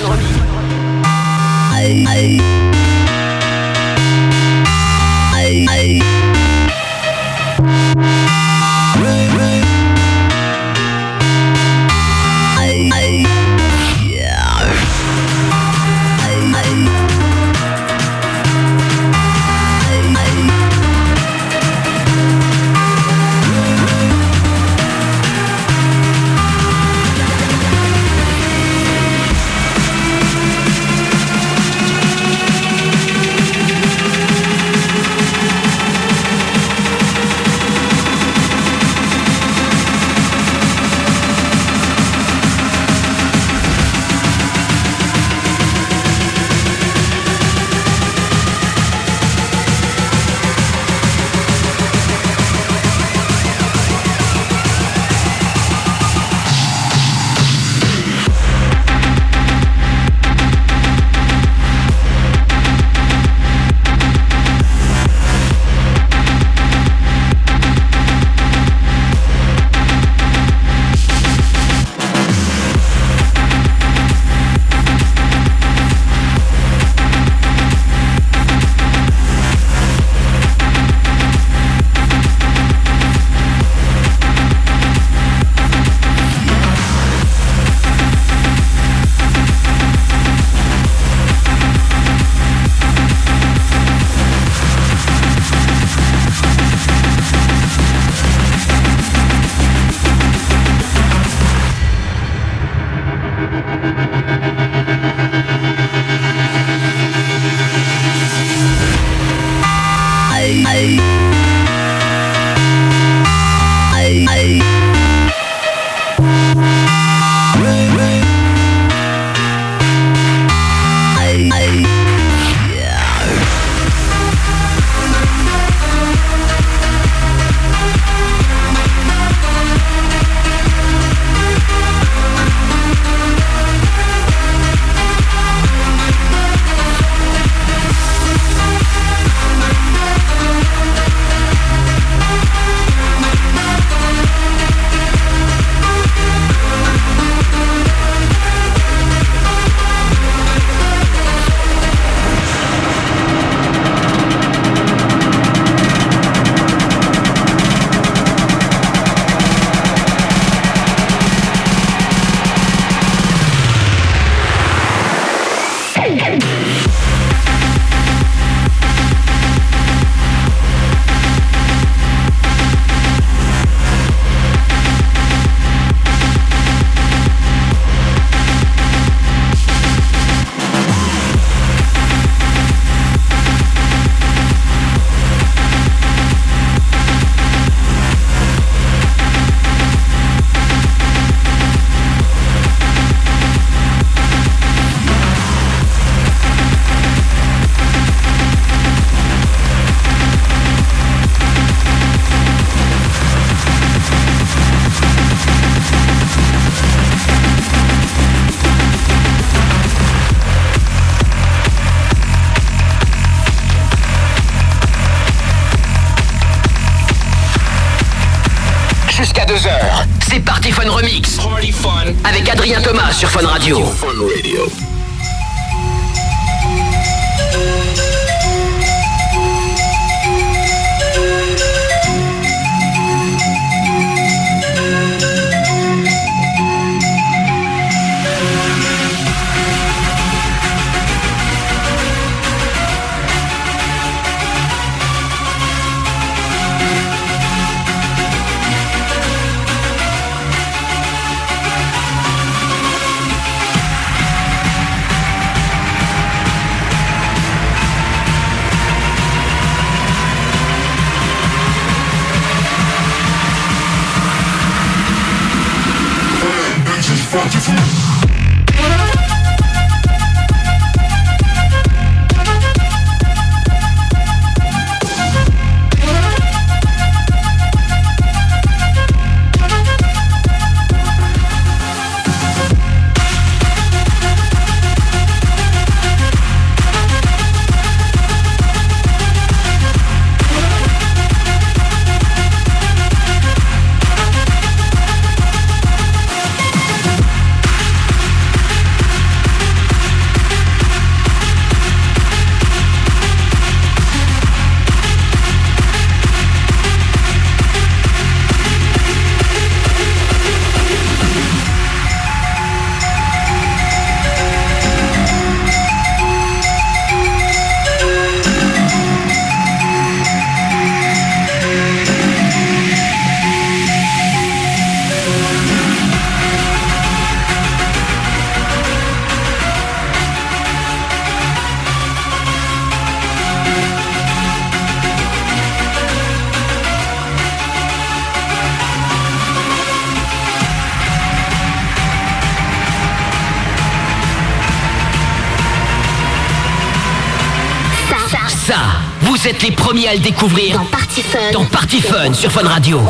Vous 349.43 349.49
êtes 349.49 349.61
les 349.61 349.71
premiers 349.71 350.07
à 350.07 350.13
le 350.13 350.19
découvrir 350.21 350.77
dans 350.77 350.85
Party 350.85 351.21
Fun. 351.21 351.51
dans 351.51 351.65
Party 351.65 351.99
Fun 351.99 352.33
sur 352.33 352.49
Fun 352.49 352.65
Radio. 352.65 353.01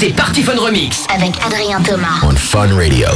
C'est 0.00 0.14
Party 0.14 0.42
Fun 0.42 0.56
Remix. 0.56 1.04
Avec 1.14 1.32
Adrien 1.44 1.82
Thomas. 1.82 2.20
On 2.22 2.34
Fun 2.34 2.74
Radio. 2.74 3.06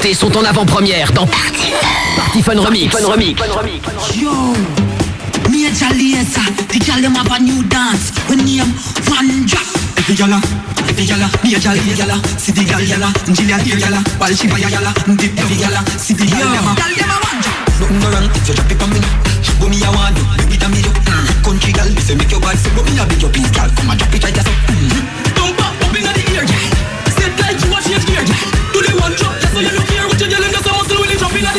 nouveautés 0.00 0.14
sont 0.14 0.36
en 0.36 0.44
avant-première 0.44 1.12
dans 1.12 1.26
Party 1.26 1.72
Party 2.16 2.42
Fun 2.42 2.60
Remix. 2.60 2.90
Party 2.90 3.06
Fun 3.06 3.12
Remix. 3.12 3.42
Yo, 4.16 4.30
major 5.50 5.92
laser, 5.94 6.40
the 6.68 6.78
gyal 6.78 7.00
dem 7.00 7.14
have 7.14 7.30
a 7.30 7.40
new 7.40 7.62
dance. 7.64 8.12
We 8.28 8.36
name 8.36 8.72
one 9.08 9.46
drop. 9.46 9.62
Every 9.98 10.14
gyal, 10.14 10.32
every 10.88 11.04
gyal, 11.04 11.20
me 11.44 11.54
a 11.54 11.58
gyal, 11.58 11.76
every 11.76 11.92
gyal, 11.92 12.12
see 12.38 12.52
the 12.52 12.62
gyal 12.62 12.80
gyal, 12.80 13.04
Jillia 13.34 13.58
the 13.58 13.76
gyal, 13.76 13.96
while 14.18 14.34
she 14.34 14.48
buy 14.48 14.58
a 14.58 14.68
gyal, 14.68 14.88
dip 15.16 15.38
every 15.38 15.56
gyal, 15.56 15.76
see 15.98 16.14
the 16.14 16.24
gyal 16.24 16.48
dem 16.48 16.64
a 16.64 16.74
gyal 16.80 16.94
dem 16.96 17.10
a 17.10 17.16
one 17.20 17.40
drop. 17.42 17.56
Nothing 17.80 18.00
no 18.00 18.08
wrong 18.10 18.24
if 18.24 18.48
you 18.48 18.54
drop 18.54 18.70
it 18.70 18.82
on 18.82 18.90
me. 18.90 19.00
Go 19.60 19.68
me 19.68 19.78
a 19.84 19.90
one, 19.90 20.14
baby, 20.38 20.56
damn 20.56 20.72
it 20.72 20.86
up. 20.86 20.96
Mm. 20.96 21.44
Country 21.44 21.72
gyal, 21.72 21.88
if 21.92 22.08
you 22.08 22.16
make 22.16 22.30
your 22.30 22.40
body, 22.40 22.56
say 22.56 22.70
go 22.74 22.82
me 22.84 22.96
a 22.96 23.04
big 23.04 23.24
up, 23.24 23.32
please, 23.32 23.50
gyal, 23.52 23.68
come 23.76 23.90
and 23.90 23.98
drop 23.98 24.14
it 24.14 24.24
right 24.24 24.34
there. 24.34 24.44
Mm. 24.44 25.36
Dump 25.36 25.60
up, 25.60 25.76
up 25.84 25.96
inna 25.96 26.12
the 26.16 26.22
air, 26.32 26.44
gyal. 26.48 26.64
Set 27.12 27.32
like 27.40 27.60
you 27.60 27.70
a 27.74 27.78
change 27.84 28.06
gear, 28.08 28.24
gyal. 28.24 28.48
Do 28.72 28.78
the 28.80 28.92
one 28.96 29.14
drop. 29.14 29.29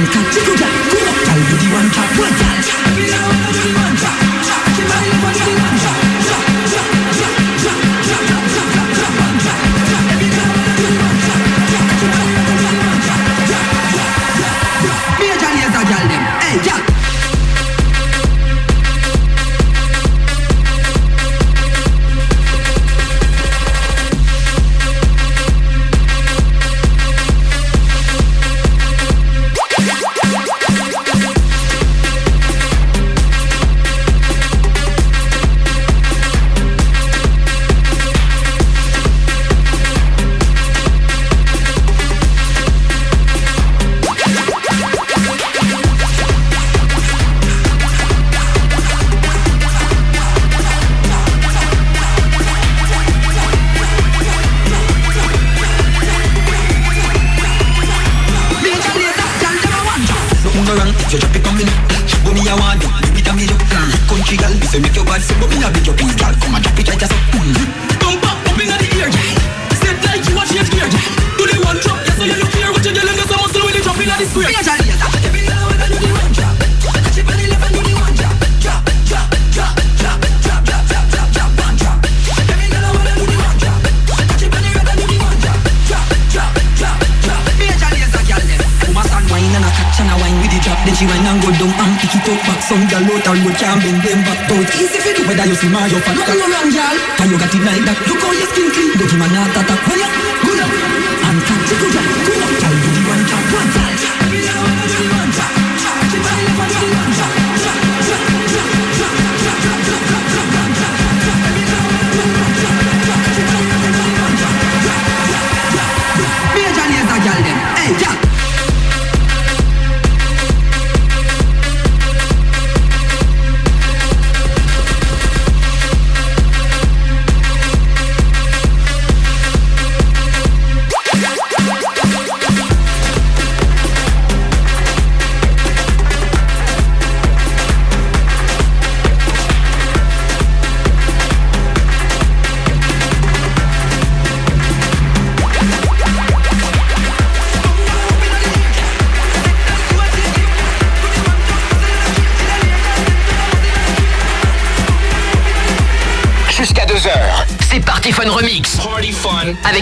one 0.00 1.90
cat, 1.90 2.18
one 2.18 2.34
one. 2.38 2.70
Yeah. 16.62 16.89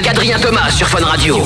Adrien 0.06 0.38
Thomas 0.38 0.70
sur 0.70 0.86
Fun 0.88 1.04
Radio. 1.04 1.42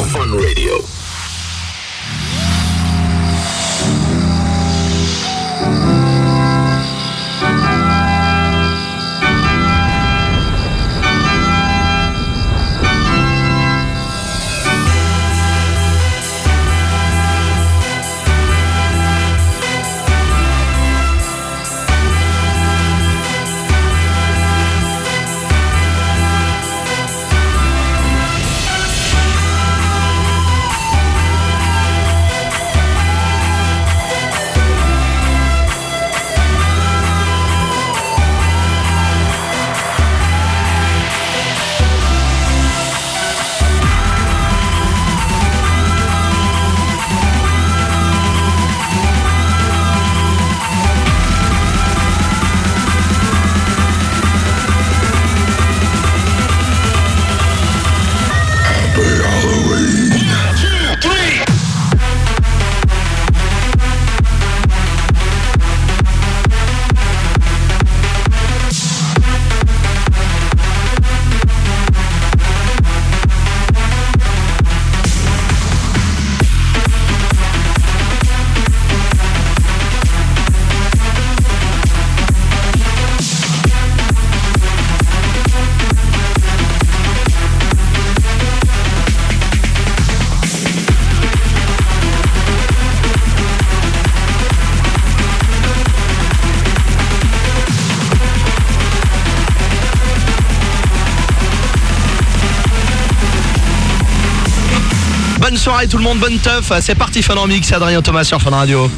Bonne 105.52 105.60
soirée 105.60 105.86
tout 105.86 105.98
le 105.98 106.02
monde, 106.02 106.18
bonne 106.18 106.38
teuf. 106.38 106.72
C'est 106.80 106.94
parti 106.94 107.22
Fun 107.22 107.34
c'est 107.62 107.74
Adrien 107.74 108.00
Thomas 108.00 108.24
sur 108.24 108.40
Fun 108.40 108.52
Radio. 108.52 108.90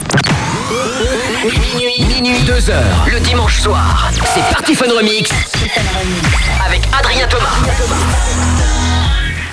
Minuit, 1.43 2.05
minuit, 2.07 2.43
2 2.45 2.71
heures, 2.71 3.07
le 3.11 3.19
dimanche 3.19 3.61
soir. 3.61 4.09
C'est 4.33 4.41
Party 4.53 4.77
Fun 4.77 4.87
Remix 4.97 5.31
avec 6.65 6.83
Adrien 6.97 7.27
Thomas. 7.27 8.14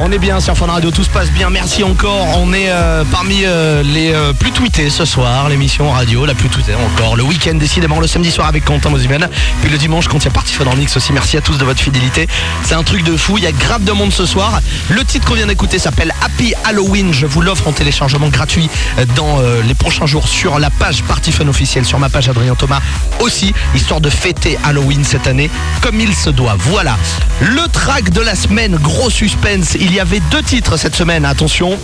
On 0.04 0.12
est 0.12 0.18
bien 0.18 0.40
sur 0.40 0.58
Fun 0.58 0.66
Radio, 0.66 0.90
tout 0.90 1.04
se 1.04 1.12
passe 1.12 1.30
bien, 1.30 1.52
merci 1.52 1.84
encore. 1.84 2.26
On 2.40 2.54
est 2.54 2.70
euh, 2.70 3.04
parmi 3.12 3.46
euh, 3.46 3.84
les 3.84 4.12
euh, 4.12 4.34
plus 4.34 4.52
tweetés 4.52 4.90
ce 4.90 5.06
soir, 5.06 5.48
l'émission 5.48 5.92
radio 5.92 6.26
la 6.26 6.34
plus 6.34 6.50
tweetée 6.50 6.74
encore. 6.74 7.16
Le 7.16 7.22
week-end 7.22 7.54
décidément, 7.54 8.00
le 8.00 8.08
samedi 8.08 8.32
soir 8.32 8.48
avec 8.48 8.66
Quentin 8.66 8.90
Mozimen, 8.90 9.30
puis 9.62 9.70
le 9.70 9.78
dimanche 9.78 10.08
quand 10.08 10.18
il 10.18 10.26
y 10.26 10.28
a 10.28 10.32
Parti 10.32 10.56
Fun 10.56 10.68
Remix 10.68 10.98
aussi. 10.98 11.14
Merci 11.14 11.38
à 11.38 11.42
tous 11.42 11.60
de 11.60 11.66
votre 11.66 11.80
fidélité. 11.80 12.28
C'est 12.64 12.74
un 12.74 12.82
truc 12.82 13.04
de 13.04 13.16
fou, 13.16 13.38
il 13.38 13.44
y 13.44 13.48
a 13.48 13.52
grave 13.52 13.84
de 13.84 13.92
monde 13.92 14.12
ce 14.12 14.26
soir. 14.26 14.60
Le 14.90 15.06
titre 15.06 15.28
qu'on 15.28 15.36
vient 15.36 15.46
d'écouter 15.46 15.78
s'appelle 15.78 16.12
Happy 16.24 16.56
Halloween. 16.64 17.14
Je 17.14 17.28
vous 17.28 17.42
l'offre 17.42 17.68
en 17.68 17.72
téléchargement 17.72 18.30
gratuit 18.30 18.72
dans 19.16 19.40
les 19.68 19.76
prochains 19.76 20.08
jours 20.08 20.28
sur 20.28 20.58
la 20.58 20.72
page 20.72 21.04
Party 21.04 21.32
Fun 21.32 21.48
officielle, 21.48 21.86
sur 21.86 22.00
ma 22.00 22.10
page 22.10 22.28
Adrien 22.28 22.56
Thomas 22.56 22.82
aussi, 23.20 23.54
histoire 23.76 24.02
de 24.02 24.10
fêter 24.10 24.58
Halloween 24.64 25.04
cette 25.04 25.28
année 25.28 25.52
comme 25.82 26.00
il 26.00 26.16
se 26.16 26.32
doit. 26.32 26.56
Voilà. 26.58 26.98
Le 27.42 27.68
track 27.72 28.10
de 28.10 28.22
la 28.22 28.36
semaine, 28.36 28.76
gros 28.78 29.12
suspense. 29.12 29.76
Y 29.94 30.00
avait 30.00 30.20
deux 30.32 30.42
titres 30.44 30.78
cette 30.78 30.96
semaine, 30.96 31.26
attention. 31.26 31.78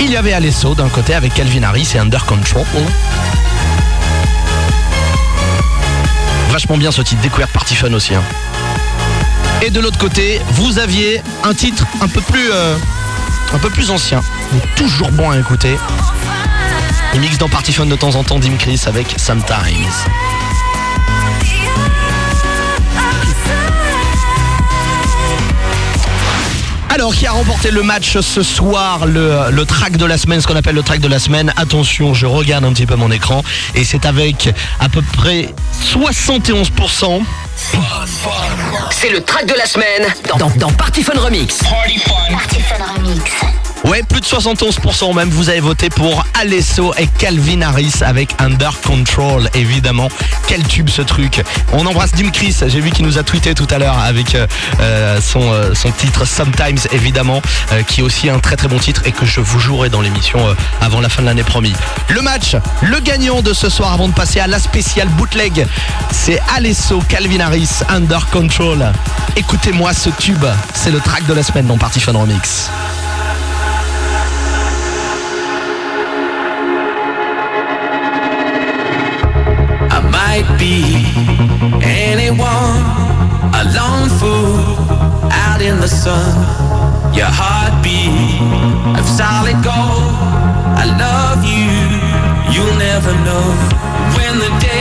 Il 0.00 0.10
y 0.10 0.16
avait 0.16 0.32
Alesso 0.32 0.74
d'un 0.74 0.88
côté 0.88 1.14
avec 1.14 1.32
Calvin 1.34 1.62
Harris 1.62 1.92
et 1.94 1.98
Under 1.98 2.24
Control. 2.26 2.64
Vachement 6.50 6.76
bien 6.76 6.90
ce 6.90 7.02
titre, 7.02 7.22
découverte 7.22 7.50
Party 7.52 7.74
Fun 7.76 7.92
aussi. 7.94 8.14
hein. 8.14 8.22
Et 9.62 9.70
de 9.70 9.80
l'autre 9.80 9.98
côté, 9.98 10.40
vous 10.54 10.78
aviez 10.78 11.22
un 11.44 11.54
titre 11.54 11.86
un 12.00 12.08
peu 12.08 12.20
plus, 12.20 12.50
euh, 12.52 12.76
un 13.54 13.58
peu 13.58 13.70
plus 13.70 13.90
ancien, 13.90 14.20
mais 14.52 14.60
toujours 14.76 15.10
bon 15.12 15.30
à 15.30 15.38
écouter. 15.38 15.78
Il 17.14 17.20
mixe 17.20 17.38
dans 17.38 17.48
Party 17.48 17.72
de 17.72 17.96
temps 17.96 18.16
en 18.16 18.24
temps 18.24 18.38
Dim 18.38 18.56
Chris 18.58 18.82
avec 18.86 19.14
Sometimes. 19.18 19.86
Alors, 27.02 27.16
qui 27.16 27.26
a 27.26 27.32
remporté 27.32 27.72
le 27.72 27.82
match 27.82 28.16
ce 28.20 28.44
soir, 28.44 29.06
le, 29.06 29.50
le 29.50 29.64
track 29.64 29.96
de 29.96 30.06
la 30.06 30.16
semaine, 30.16 30.40
ce 30.40 30.46
qu'on 30.46 30.54
appelle 30.54 30.76
le 30.76 30.84
track 30.84 31.00
de 31.00 31.08
la 31.08 31.18
semaine? 31.18 31.52
Attention, 31.56 32.14
je 32.14 32.26
regarde 32.26 32.64
un 32.64 32.72
petit 32.72 32.86
peu 32.86 32.94
mon 32.94 33.10
écran 33.10 33.42
et 33.74 33.82
c'est 33.82 34.06
avec 34.06 34.48
à 34.78 34.88
peu 34.88 35.02
près 35.02 35.52
71%. 35.84 37.22
C'est 38.92 39.10
le 39.10 39.20
track 39.20 39.46
de 39.46 39.54
la 39.54 39.66
semaine 39.66 40.14
dans, 40.28 40.36
dans, 40.36 40.50
dans 40.50 40.70
Party 40.70 41.02
Fun 41.02 41.18
Remix. 41.18 41.58
Party 41.58 41.98
Fun 42.60 42.84
Remix. 42.94 43.61
Ouais, 43.84 44.02
plus 44.04 44.20
de 44.20 44.26
71% 44.26 45.14
même, 45.14 45.28
vous 45.28 45.48
avez 45.48 45.58
voté 45.58 45.90
pour 45.90 46.24
Alesso 46.40 46.94
et 46.98 47.08
Calvin 47.18 47.62
Harris 47.62 47.94
avec 48.02 48.30
Under 48.38 48.80
Control, 48.80 49.50
évidemment. 49.54 50.08
Quel 50.46 50.62
tube 50.62 50.88
ce 50.88 51.02
truc. 51.02 51.42
On 51.72 51.84
embrasse 51.84 52.12
Dim 52.12 52.30
Chris, 52.30 52.56
j'ai 52.64 52.80
vu 52.80 52.90
qu'il 52.90 53.04
nous 53.04 53.18
a 53.18 53.24
tweeté 53.24 53.54
tout 53.54 53.66
à 53.70 53.78
l'heure 53.78 53.98
avec 53.98 54.36
euh, 54.36 54.46
euh, 54.80 55.20
son, 55.20 55.52
euh, 55.52 55.74
son 55.74 55.90
titre 55.90 56.24
Sometimes, 56.24 56.78
évidemment, 56.92 57.42
qui 57.88 58.00
est 58.00 58.04
aussi 58.04 58.30
un 58.30 58.38
très 58.38 58.54
très 58.54 58.68
bon 58.68 58.78
titre 58.78 59.02
et 59.04 59.10
que 59.10 59.26
je 59.26 59.40
vous 59.40 59.58
jouerai 59.58 59.88
dans 59.88 60.00
l'émission 60.00 60.38
avant 60.80 61.00
la 61.00 61.08
fin 61.08 61.22
de 61.22 61.26
l'année 61.26 61.42
promis. 61.42 61.72
Le 62.08 62.22
match, 62.22 62.56
le 62.82 63.00
gagnant 63.00 63.42
de 63.42 63.52
ce 63.52 63.68
soir 63.68 63.92
avant 63.92 64.08
de 64.08 64.14
passer 64.14 64.38
à 64.38 64.46
la 64.46 64.60
spéciale 64.60 65.08
bootleg, 65.08 65.66
c'est 66.12 66.40
Alesso, 66.54 67.02
Calvin 67.08 67.40
Harris, 67.40 67.80
Under 67.88 68.28
Control. 68.30 68.92
Écoutez-moi 69.34 69.92
ce 69.92 70.10
tube, 70.10 70.44
c'est 70.74 70.90
le 70.92 71.00
track 71.00 71.26
de 71.26 71.34
la 71.34 71.42
semaine 71.42 71.66
dans 71.66 71.78
Party 71.78 72.00
Remix. 72.06 72.70
The 85.82 85.88
sun. 85.88 86.32
Your 87.12 87.26
heartbeat 87.26 88.38
of 88.98 89.04
solid 89.04 89.58
gold. 89.66 90.14
I 90.78 90.86
love 91.06 91.42
you, 91.42 91.74
you'll 92.54 92.78
never 92.78 93.12
know. 93.26 93.46
When 94.14 94.38
the 94.38 94.50
daylight 94.62 94.71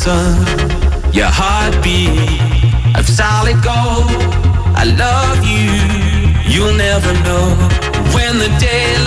sun. 0.00 0.40
Your 1.12 1.28
heartbeat 1.28 2.40
of 2.98 3.04
solid 3.06 3.58
gold. 3.60 4.08
I 4.82 4.84
love 5.04 5.40
you, 5.52 5.68
you'll 6.52 6.76
never 6.88 7.12
know. 7.26 7.46
When 8.14 8.32
the 8.38 8.50
daylight 8.58 8.99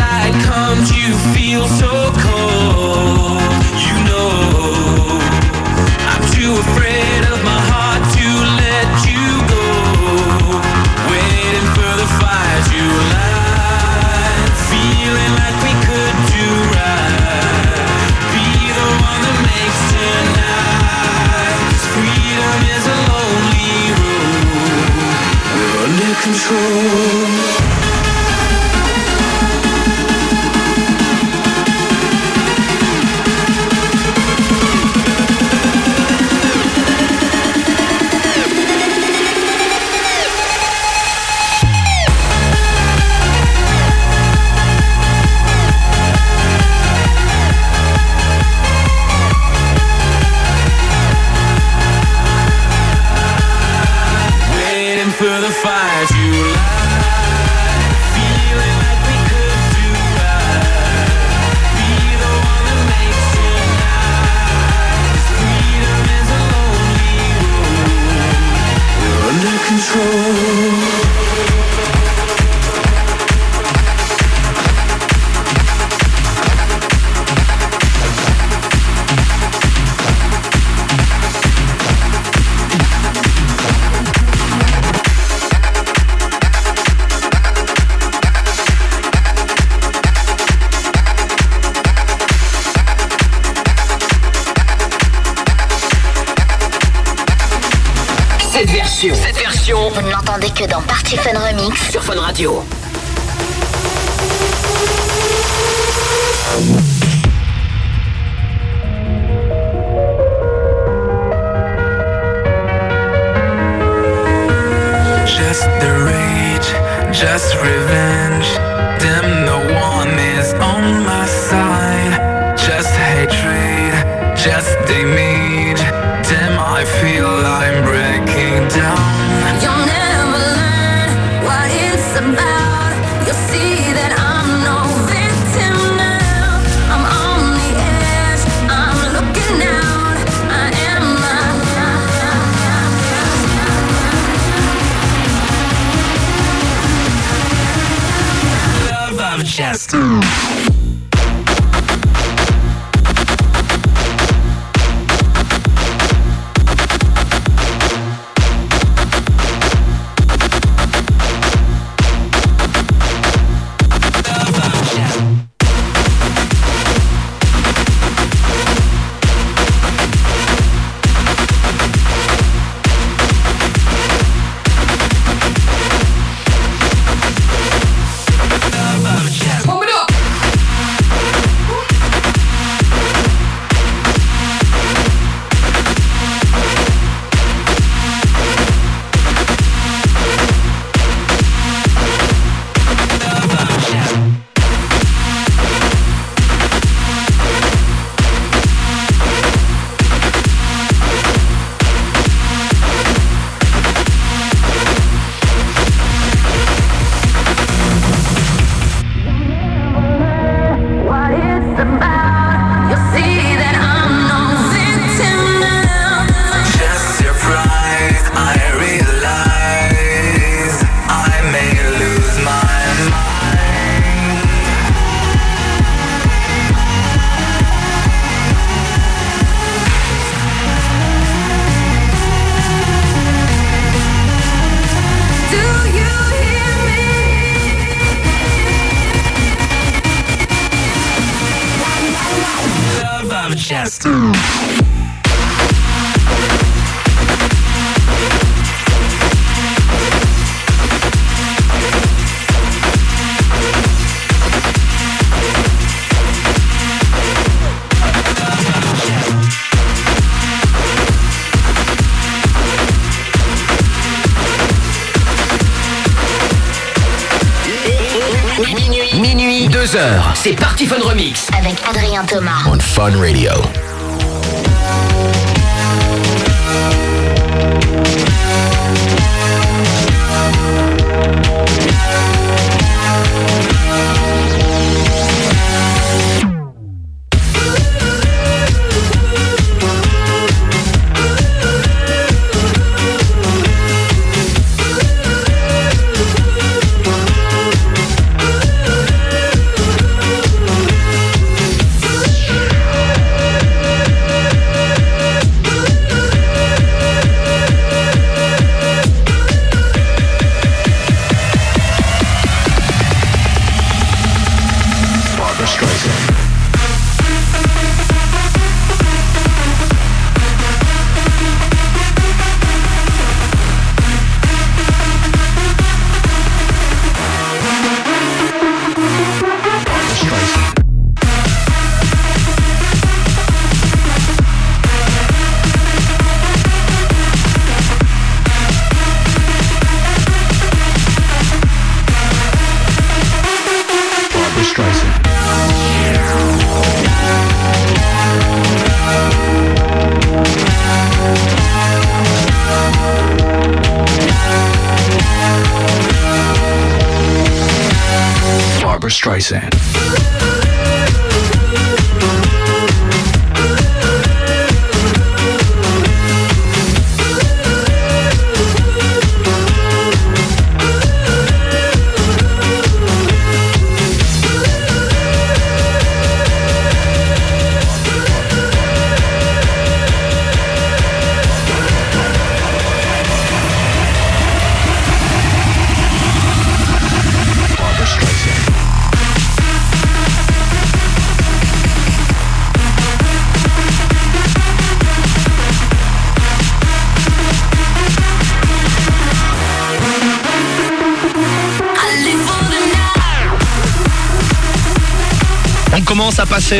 version 100.39 100.39
Vous 100.39 100.39
ne 100.39 100.41
l'entendez 100.41 100.49
que 100.51 100.69
dans 100.69 100.81
Party 100.81 101.17
Fun 101.17 101.39
Remix. 101.39 101.91
sur 101.91 102.03
Fun 102.03 102.19
Radio. 102.19 102.63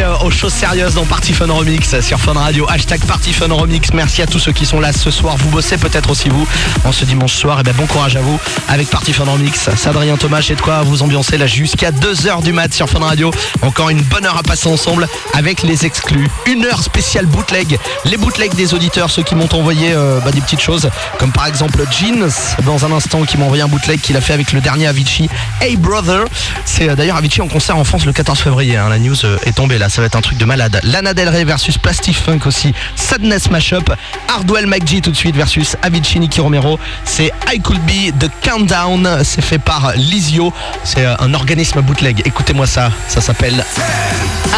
Euh, 0.02 0.16
aux 0.24 0.32
choses 0.32 0.54
sérieuses 0.54 0.96
dans 0.96 1.06
Party 1.06 1.34
Fun 1.34 1.52
Remix 1.52 2.00
sur 2.02 2.20
Fun 2.20 2.34
Radio. 2.34 2.66
Hashtag 2.70 3.02
Party 3.06 3.34
Fun 3.34 3.54
Remix. 3.54 3.94
Merci 3.94 4.22
à 4.22 4.26
tous 4.26 4.40
ceux 4.40 4.52
qui 4.52 4.66
sont 4.66 4.80
là 4.80 4.92
ce 4.94 5.12
soir. 5.12 5.36
Vous 5.38 5.50
bossez 5.50 5.78
peut-être 5.78 6.10
aussi 6.10 6.30
vous 6.30 6.48
en 6.84 6.92
ce 6.92 7.06
dimanche 7.06 7.34
soir. 7.34 7.60
Et 7.60 7.64
ben 7.64 7.74
bon 7.76 7.86
courage 7.86 8.16
à 8.16 8.22
vous 8.22 8.40
avec 8.68 8.90
Party 8.90 9.14
Fun 9.14 9.26
Remix. 9.26 9.70
C'est 9.76 9.90
Adrien 9.90 10.18
Thomas, 10.18 10.42
j'ai 10.42 10.56
de 10.56 10.62
quoi 10.62 10.82
vous 10.84 11.04
ambiancer 11.04 11.38
là 11.38 11.46
jusqu'à 11.48 11.92
2h 11.92 12.44
du 12.44 12.54
mat 12.54 12.74
sur 12.74 12.90
Fun 12.90 13.00
Radio. 13.00 13.32
Encore 13.62 13.90
une 13.90 14.02
bonne 14.02 14.26
heure 14.26 14.38
à 14.38 14.44
passer 14.44 14.68
ensemble 14.68 15.08
avec 15.34 15.64
les 15.64 15.86
exclus. 15.86 16.30
Une 16.46 16.66
heure 16.66 16.82
spéciale 16.82 17.26
bootleg. 17.26 17.78
Les 18.06 18.18
bootlegs 18.18 18.56
des 18.56 18.74
auditeurs, 18.74 19.10
ceux 19.10 19.24
qui 19.24 19.36
m'ont 19.36 19.50
envoyé 19.54 19.94
euh, 19.94 20.20
bah, 20.22 20.32
des 20.32 20.42
petites 20.42 20.62
choses 20.62 20.90
comme 21.20 21.32
par 21.32 21.46
exemple 21.48 21.84
Jeans 21.92 22.30
dans 22.66 22.86
un 22.86 22.92
instant 22.92 23.24
qui 23.24 23.38
m'a 23.38 23.46
envoyé 23.46 23.64
un 23.64 23.68
bootleg 23.68 24.00
qu'il 24.02 24.18
a 24.18 24.22
fait 24.22 24.34
avec 24.34 24.52
le 24.54 24.62
dernier 24.62 24.88
Avicii. 24.88 25.30
Hey 25.62 25.76
Brother. 25.78 26.26
C'est 26.66 26.90
euh, 26.90 26.96
d'ailleurs 26.96 27.18
Avicii 27.18 27.42
en 27.42 27.48
concert 27.48 27.78
en 27.78 27.84
France 27.84 28.06
le 28.06 28.14
14 28.14 28.40
février. 28.40 28.78
hein. 28.78 28.90
La 28.90 29.00
news 29.00 29.16
euh, 29.26 29.38
est 29.46 29.54
tombée 29.54 29.78
là, 29.78 29.83
ça 29.90 30.02
va 30.02 30.08
être 30.08 30.16
un 30.16 30.22
truc 30.22 30.38
de 30.38 30.46
malade. 30.46 30.80
Lana 30.84 31.14
Del 31.14 31.30
Rey 31.30 31.44
versus 31.44 31.78
Plastic 31.78 32.18
Funk 32.18 32.40
aussi. 32.46 32.74
Sadness 32.96 33.50
Mashup. 33.50 33.92
Hardwell 34.28 34.68
McGee 34.68 35.02
tout 35.02 35.12
de 35.12 35.16
suite 35.16 35.36
versus 35.36 35.76
Avicii 35.82 36.20
Nicky 36.20 36.42
Romero. 36.42 36.80
C'est 37.06 37.32
I 37.54 37.60
Could 37.60 37.82
Be 37.82 38.18
The 38.18 38.30
Countdown. 38.42 39.22
C'est 39.24 39.42
fait 39.44 39.60
par 39.60 39.94
Lizio. 39.96 40.54
C'est 40.84 41.06
euh, 41.06 41.16
un 41.20 41.34
organisme 41.34 41.82
bootleg. 41.82 42.22
Écoutez-moi 42.26 42.68
ça. 42.68 42.92
Ça 43.08 43.22
s'appelle 43.22 43.64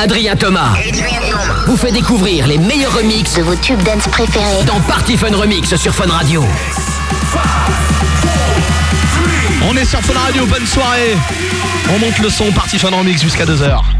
Adrien 0.02 0.36
Thomas 0.36 0.74
vous 1.68 1.78
fait 1.78 1.92
découvrir 1.92 2.48
les 2.48 2.58
meilleurs 2.58 2.94
remixes 2.94 3.34
De 3.36 3.42
vos 3.42 3.56
tubes 3.56 3.82
dance 3.84 4.08
préférés. 4.12 4.64
dans 4.66 4.80
Party 4.82 5.18
Fun 5.18 5.36
Remix 5.36 5.76
sur 5.76 5.94
Fun 5.94 6.10
Radio. 6.10 6.44
On 9.68 9.76
est 9.76 9.86
sur 9.86 10.00
Fun 10.02 10.14
Radio, 10.20 10.46
bonne 10.46 10.66
soirée. 10.68 11.18
On 11.94 12.00
monte 12.00 12.20
le 12.20 12.30
son, 12.30 12.52
parti 12.52 12.78
Fun 12.78 12.92
Remix 12.92 13.22
jusqu'à 13.22 13.46
2h. 13.46 13.95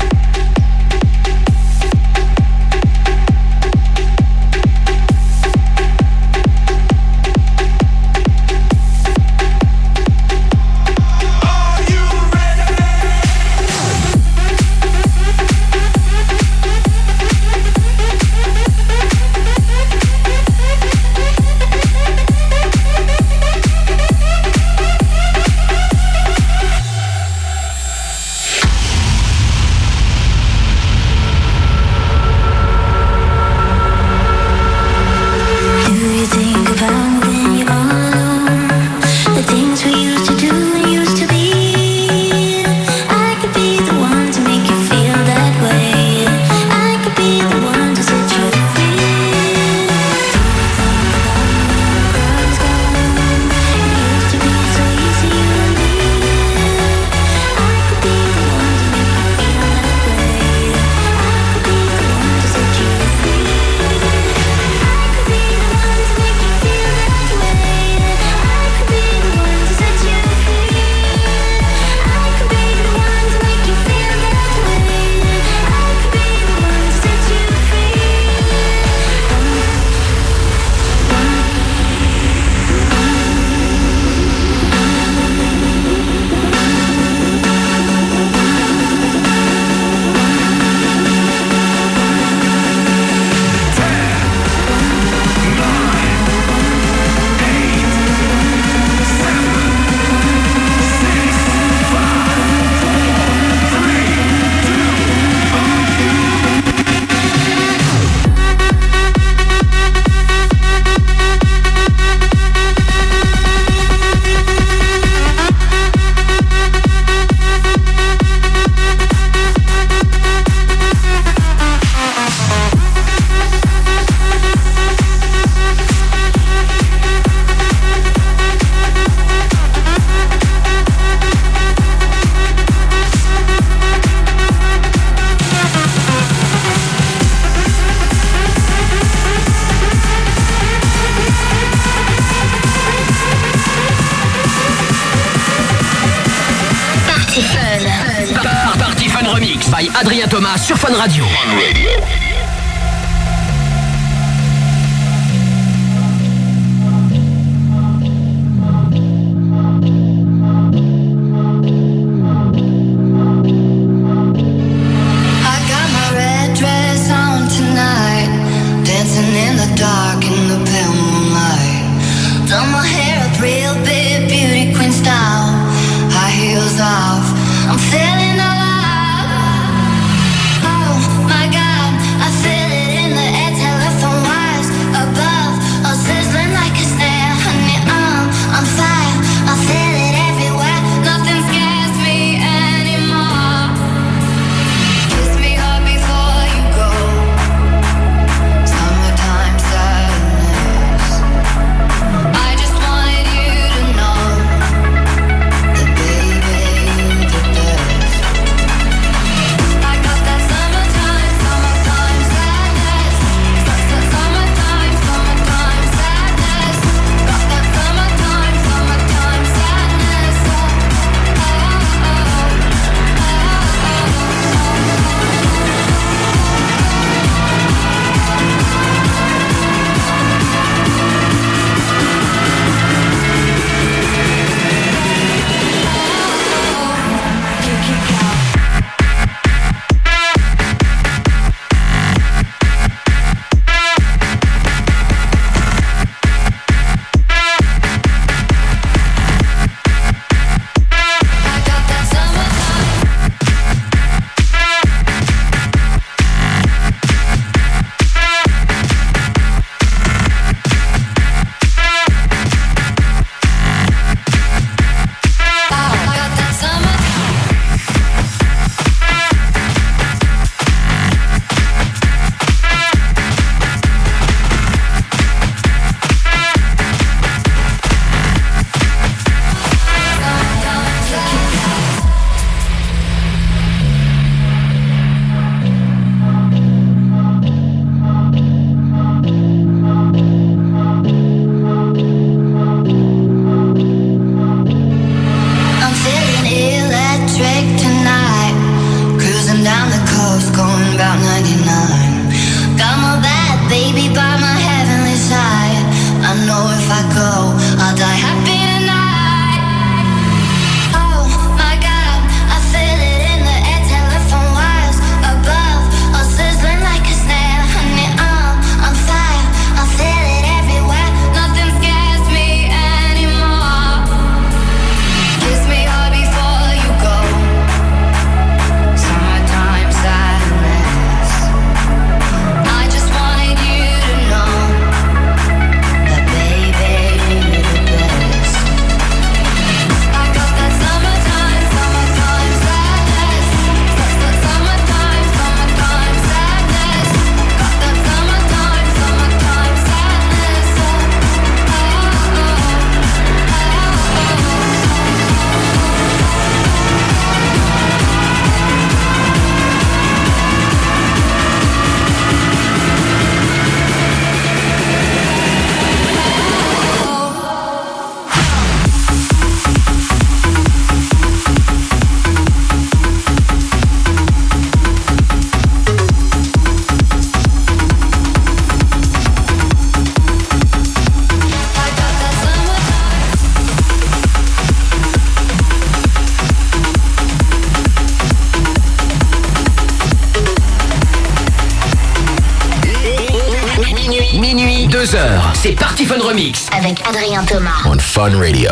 Remix. 396.26 396.66
Avec 396.76 397.08
Adrien 397.08 397.44
Thomas. 397.46 397.84
On 397.86 398.00
Fun 398.00 398.40
Radio. 398.40 398.72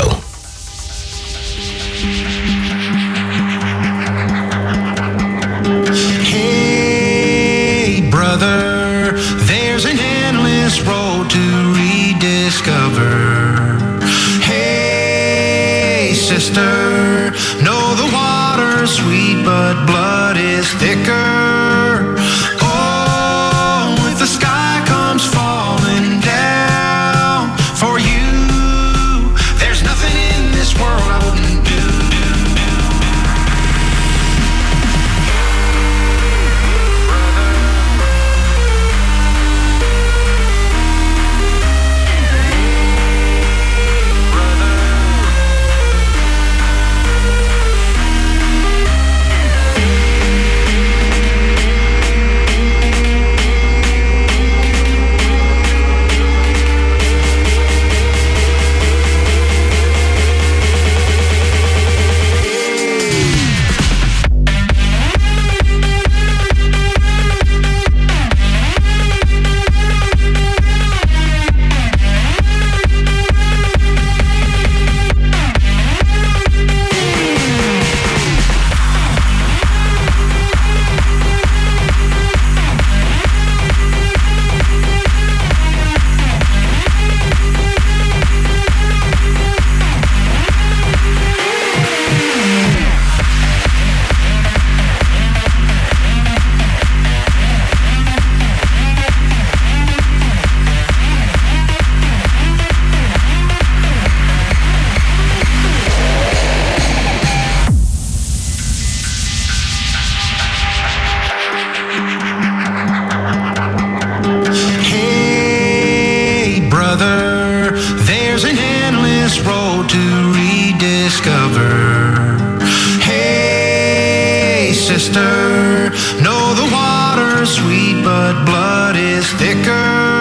Hey, 123.02 124.72
sister, 124.74 125.90
know 126.22 126.54
the 126.54 126.68
water's 126.72 127.52
sweet, 127.56 128.04
but 128.04 128.46
blood 128.46 128.96
is 128.96 129.26
thicker. 129.34 130.13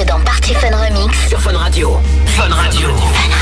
Que 0.00 0.06
dans 0.06 0.20
Party 0.20 0.54
Fun 0.54 0.76
Remix. 0.76 1.28
Sur 1.28 1.40
Fun 1.40 1.56
Radio. 1.56 1.98
Fun 2.26 2.48
Radio. 2.48 2.88
Fun 2.88 3.34
Radio. 3.34 3.39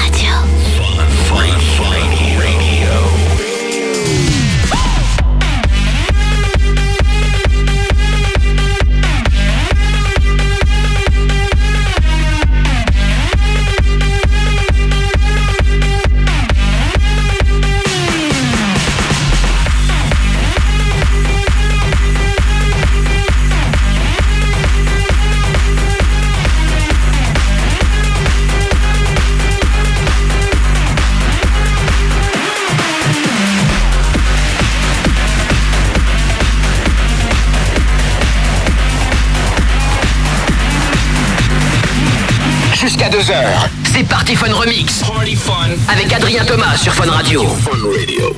Jusqu'à 43.29 43.43
2h. 43.43 43.69
C'est 43.93 44.05
Party 44.05 44.35
Fun 44.37 44.53
Remix. 44.55 45.03
Party 45.03 45.35
fun. 45.35 45.69
Avec 45.93 46.13
Adrien 46.13 46.45
Thomas 46.45 46.77
sur 46.79 46.95
Fun 46.95 47.11
Radio. 47.11 47.45
Fun 47.47 47.79
Radio. 47.85 48.35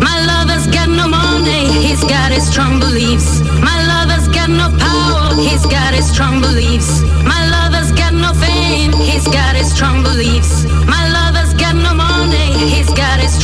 My 0.00 0.20
lover's 0.26 0.66
got 0.66 0.88
no 0.88 1.08
money, 1.08 1.70
he's 1.86 2.02
got 2.04 2.32
his 2.32 2.48
strong 2.48 2.80
beliefs. 2.80 3.42
My 3.62 3.78
lover's 3.86 4.28
got 4.28 4.48
no 4.48 4.70
power, 4.78 5.34
he's 5.40 5.64
got 5.66 5.94
his 5.94 6.08
strong 6.08 6.40
beliefs. 6.40 7.02
My 7.24 7.46
lover's 7.48 7.92
got 7.92 8.12
no 8.12 8.32
fame, 8.34 8.92
he's 8.92 9.26
got 9.28 9.54
his 9.54 9.70
strong 9.72 10.02
beliefs. 10.02 10.67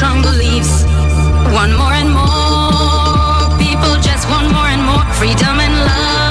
strong 0.05 0.21
beliefs. 0.21 0.85
One 1.55 1.73
more 1.81 1.95
and 1.95 2.11
more 2.11 3.59
people 3.59 3.95
just 4.03 4.29
want 4.29 4.53
more 4.53 4.69
and 4.69 4.83
more 4.83 5.05
freedom 5.15 5.59
and 5.61 5.75
love. 5.87 6.24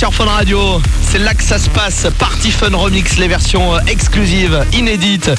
Sur 0.00 0.14
Fun 0.14 0.24
Radio, 0.24 0.80
c'est 1.10 1.18
là 1.18 1.34
que 1.34 1.42
ça 1.42 1.58
se 1.58 1.68
passe. 1.68 2.06
Party 2.18 2.50
Fun 2.50 2.74
Remix, 2.74 3.18
les 3.18 3.28
versions 3.28 3.74
euh, 3.74 3.80
exclusives, 3.86 4.64
inédites 4.72 5.30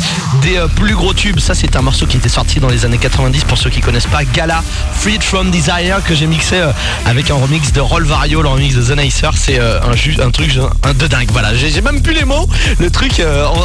des 0.44 0.58
euh, 0.58 0.68
plus 0.68 0.94
gros 0.94 1.16
tubes. 1.16 1.40
Ça, 1.40 1.56
c'est 1.56 1.76
un 1.76 1.82
morceau 1.82 2.06
qui 2.06 2.18
était 2.18 2.30
sorti 2.30 2.60
dans 2.60 2.68
les 2.68 2.86
années 2.86 3.00
90 3.00 3.44
pour 3.46 3.58
ceux 3.58 3.72
qui 3.72 3.82
connaissent 3.82 4.06
pas. 4.06 4.24
Gala, 4.24 4.64
Freed 4.94 5.24
from 5.24 5.50
Desire, 5.50 6.04
que 6.08 6.14
j'ai 6.14 6.28
mixé 6.28 6.58
euh, 6.58 6.72
avec 7.08 7.32
un 7.32 7.34
remix 7.34 7.72
de 7.72 7.82
Roll 7.82 8.04
Vario, 8.04 8.44
le 8.44 8.50
remix 8.50 8.76
de 8.76 8.84
The 8.84 9.00
Nicer. 9.00 9.32
C'est 9.36 9.60
un, 9.60 9.82
un 9.82 10.30
truc 10.30 10.60
un 10.84 10.94
de 10.94 11.08
dingue. 11.08 11.30
Voilà, 11.32 11.56
j'ai 11.56 11.82
même 11.82 12.04
plus 12.04 12.14
les 12.14 12.26
mots. 12.26 12.48
Le 12.78 12.92
truc, 12.92 13.20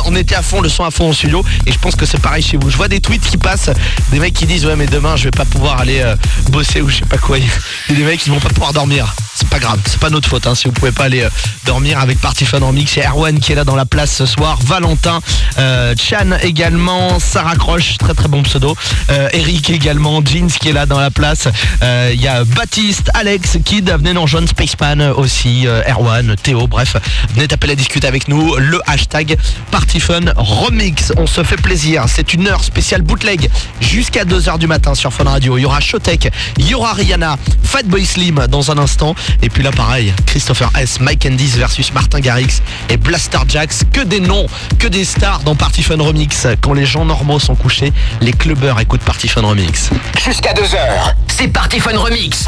on, 0.06 0.16
était 0.16 0.35
à 0.35 0.40
fond, 0.40 0.62
le 0.62 0.70
son 0.70 0.85
à 0.85 0.90
fond 0.90 1.10
au 1.10 1.12
studio. 1.12 1.44
Et 1.66 1.73
je 1.73 1.78
pense 1.78 1.94
que 1.94 2.06
c'est 2.06 2.23
pareil 2.23 2.43
chez 2.43 2.56
vous. 2.56 2.70
Je 2.70 2.77
vois 2.78 2.89
des 2.89 3.01
tweets 3.01 3.27
qui 3.27 3.36
passent, 3.36 3.68
des 4.12 4.18
mecs 4.18 4.32
qui 4.32 4.47
disent 4.47 4.64
Ouais, 4.64 4.77
mais 4.77 4.86
demain, 4.86 5.14
je 5.16 5.24
vais 5.24 5.31
pas 5.31 5.44
pouvoir 5.44 5.78
aller 5.78 6.02
bosser 6.48 6.81
ou 6.81 6.89
je 6.89 6.97
sais 6.97 7.05
pas 7.05 7.18
quoi. 7.18 7.36
A 7.90 7.93
des 7.93 8.02
mecs 8.02 8.20
qui 8.20 8.31
vont 8.31 8.40
pas 8.40 8.48
pouvoir 8.48 8.73
dormir. 8.73 9.14
C'est 9.39 9.51
pas 9.51 9.59
grave, 9.59 9.79
c'est 9.85 10.01
pas 10.01 10.09
notre 10.09 10.31
faute 10.31 10.47
hein, 10.47 10.55
si 10.55 10.65
vous 10.65 10.73
pouvez 10.73 10.93
pas 10.93 11.05
aller 11.05 11.21
euh, 11.21 11.29
dormir 11.67 11.99
avec 11.99 12.19
Party 12.19 12.47
Fun 12.47 12.61
Remix. 12.61 12.91
C'est 12.91 13.07
Erwan 13.07 13.39
qui 13.39 13.53
est 13.53 13.55
là 13.55 13.65
dans 13.65 13.77
la 13.77 13.85
place 13.85 14.11
ce 14.11 14.25
soir, 14.25 14.59
Valentin, 14.63 15.21
euh, 15.59 15.95
Chan 15.95 16.39
également, 16.41 17.19
Sarah 17.21 17.55
Croche, 17.55 17.99
très 17.99 18.15
très 18.15 18.29
bon 18.29 18.43
pseudo, 18.45 18.75
euh, 19.11 19.29
Eric 19.35 19.69
également, 19.69 20.25
Jeans 20.25 20.47
qui 20.47 20.71
est 20.71 20.73
là 20.73 20.87
dans 20.87 20.99
la 20.99 21.11
place. 21.11 21.49
Il 21.83 22.19
y 22.19 22.29
a 22.29 22.45
Baptiste, 22.45 23.11
Alex, 23.13 23.59
Kid, 23.63 23.91
venez 23.91 24.15
nous 24.15 24.23
rejoindre, 24.23 24.49
Spaceman 24.49 25.03
aussi, 25.03 25.67
Erwan, 25.67 26.35
Théo, 26.43 26.67
bref, 26.67 26.97
venez 27.35 27.47
taper 27.47 27.67
la 27.67 27.75
discute 27.75 28.07
avec 28.07 28.29
nous. 28.29 28.57
Le 28.57 28.81
hashtag 28.87 29.37
Party 29.71 30.01
Fun 30.01 30.33
Remix, 30.37 31.13
on 31.19 31.27
se 31.27 31.45
fait 31.45 31.61
plaisir. 31.61 32.05
C'est 32.09 32.33
une 32.33 32.49
heure 32.49 32.65
spéciale 32.65 33.03
bootleg 33.03 33.51
jusqu'à 33.81 34.25
2h 34.25 34.59
du 34.59 34.67
matin 34.67 34.95
sur 34.95 35.13
Fun 35.13 35.25
Radio. 35.25 35.59
Il 35.59 35.63
y 35.63 35.67
aura 35.67 35.81
Shotek, 35.81 36.33
il 36.57 36.67
y 36.67 36.75
aura 36.75 36.95
Rihanna, 36.95 37.37
Fatboy 37.63 38.07
Slim 38.07 38.47
dans 38.49 38.71
un 38.71 38.79
instant. 38.79 39.15
Et 39.43 39.48
puis 39.48 39.62
là, 39.62 39.70
pareil, 39.70 40.12
Christopher 40.27 40.70
S, 40.78 41.01
Mike 41.01 41.27
Andis 41.27 41.53
versus 41.57 41.93
Martin 41.93 42.20
Garrix 42.20 42.62
et 42.89 42.97
Blaster 42.97 43.39
Jax. 43.48 43.82
Que 43.93 44.03
des 44.03 44.20
noms, 44.20 44.47
que 44.78 44.89
des 44.89 45.05
stars 45.05 45.40
dans 45.40 45.55
Party 45.55 45.82
Fun 45.82 46.03
Remix. 46.03 46.47
Quand 46.61 46.73
les 46.73 46.86
gens 46.86 47.05
normaux 47.05 47.39
sont 47.39 47.55
couchés, 47.55 47.93
les 48.20 48.32
clubbers 48.32 48.78
écoutent 48.81 49.03
Party 49.03 49.28
Fun 49.28 49.43
Remix. 49.43 49.90
Jusqu'à 50.24 50.53
2h, 50.53 51.15
c'est 51.28 51.48
Party 51.48 51.81
Fun 51.81 51.97
Remix. 51.97 52.47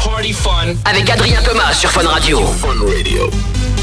Avec 0.85 1.09
Adrien 1.09 1.41
Thomas 1.41 1.73
sur 1.73 1.91
Fun 1.91 2.07
Radio. 2.07 2.39
Rhythm 2.39 3.78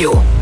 Radio. 0.00 0.39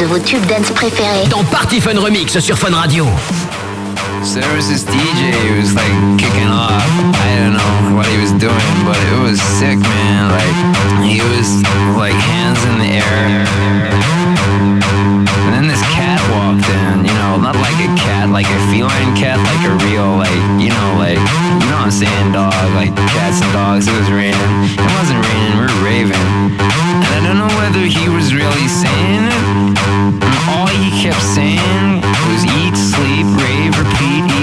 De 0.00 0.06
vos 0.06 0.18
tubes 0.18 0.46
dance 0.46 0.70
préférés. 0.70 1.28
dans 1.28 1.44
Party 1.44 1.78
Fun 1.78 2.00
Remix 2.00 2.38
sur 2.38 2.56
Fun 2.56 2.74
Radio. 2.74 3.06
So 4.24 4.40
there 4.40 4.56
was 4.56 4.66
this 4.66 4.84
DJ 4.84 5.30
who 5.46 5.60
was 5.60 5.74
like 5.74 6.18
kicking 6.18 6.48
off. 6.48 6.82
I 7.20 7.36
don't 7.36 7.52
know 7.52 7.96
what 7.96 8.06
he 8.06 8.16
was 8.16 8.32
doing, 8.32 8.84
but 8.86 8.96
it 8.96 9.20
was 9.20 9.38
sick, 9.58 9.78
man. 9.78 10.30
Like 10.30 11.04
he 11.04 11.20
was 11.20 11.62
like 11.98 12.14
hands 12.14 12.64
in 12.64 12.78
the 12.78 12.86
air. 12.96 13.46
Like 17.70 17.86
a 17.86 17.94
cat, 17.94 18.26
like 18.30 18.50
a 18.50 18.60
feline 18.70 19.14
cat, 19.14 19.38
like 19.38 19.62
a 19.62 19.74
real, 19.86 20.18
like, 20.18 20.42
you 20.58 20.74
know, 20.74 20.90
like, 20.98 21.22
you 21.62 21.66
know 21.70 21.78
what 21.78 21.86
I'm 21.86 21.94
saying, 21.94 22.32
dog, 22.34 22.54
like 22.74 22.90
cats 23.14 23.38
and 23.38 23.52
dogs. 23.54 23.86
It 23.86 23.94
was 23.94 24.10
raining. 24.10 24.50
It 24.74 24.90
wasn't 24.98 25.22
raining, 25.22 25.54
we 25.54 25.70
were 25.70 25.78
raving. 25.86 26.28
And 26.58 27.22
I 27.22 27.30
don't 27.30 27.38
know 27.38 27.54
whether 27.62 27.86
he 27.86 28.10
was 28.10 28.34
really 28.34 28.66
saying 28.66 29.22
it. 29.22 29.42
And 29.86 30.34
all 30.50 30.66
he 30.66 30.90
kept 30.98 31.22
saying 31.22 32.02
was 32.26 32.42
eat, 32.58 32.74
sleep, 32.74 33.26
rave, 33.38 33.78
repeat, 33.78 34.26
eat, 34.26 34.39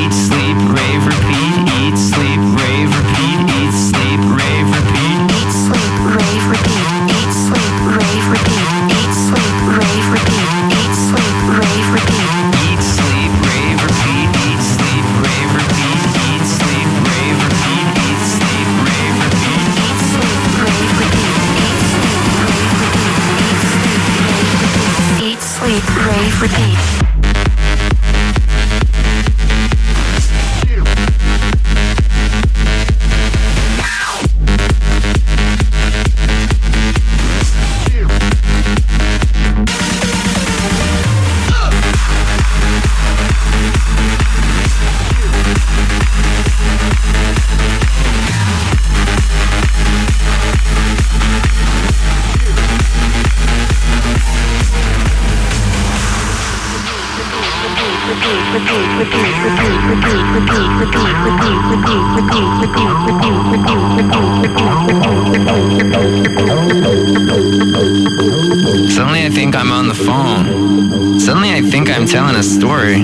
Suddenly 68.95 69.25
I 69.25 69.29
think 69.29 69.55
I'm 69.55 69.71
on 69.73 69.89
the 69.89 69.93
phone. 69.93 71.19
Suddenly 71.19 71.51
I 71.51 71.61
think 71.61 71.89
I'm 71.89 72.05
telling 72.05 72.37
a 72.37 72.43
story, 72.43 73.03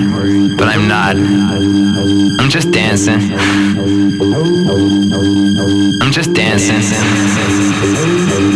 but 0.56 0.68
I'm 0.68 0.88
not. 0.88 1.16
I'm 1.16 2.48
just 2.48 2.70
dancing. 2.70 3.20
I'm 6.00 6.12
just 6.12 6.32
dancing. 6.32 6.82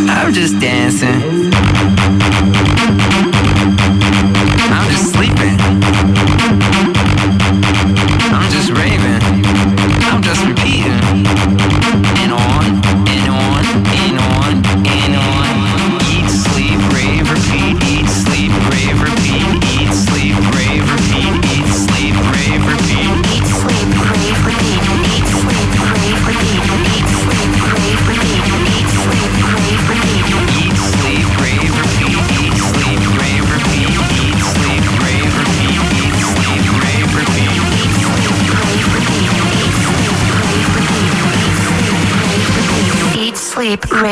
I'm 0.09 0.33
just 0.33 0.59
dancing. 0.59 1.48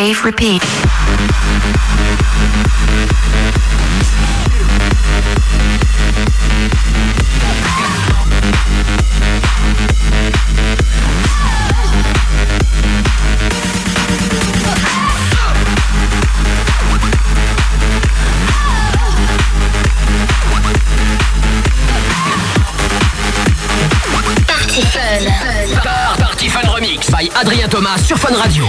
Wave 0.07 0.23
Repeat. 0.23 0.63
Adrien 27.39 27.69
Thomas 27.69 27.99
sur 27.99 28.19
Fun 28.19 28.35
Radio. 28.35 28.67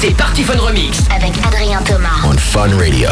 C'est 0.00 0.16
Party 0.16 0.44
Fun 0.44 0.58
Remix. 0.58 1.00
Avec 1.14 1.32
Adrien 1.44 1.82
Thomas. 1.82 2.20
On 2.24 2.32
Fun 2.32 2.70
Radio. 2.78 3.08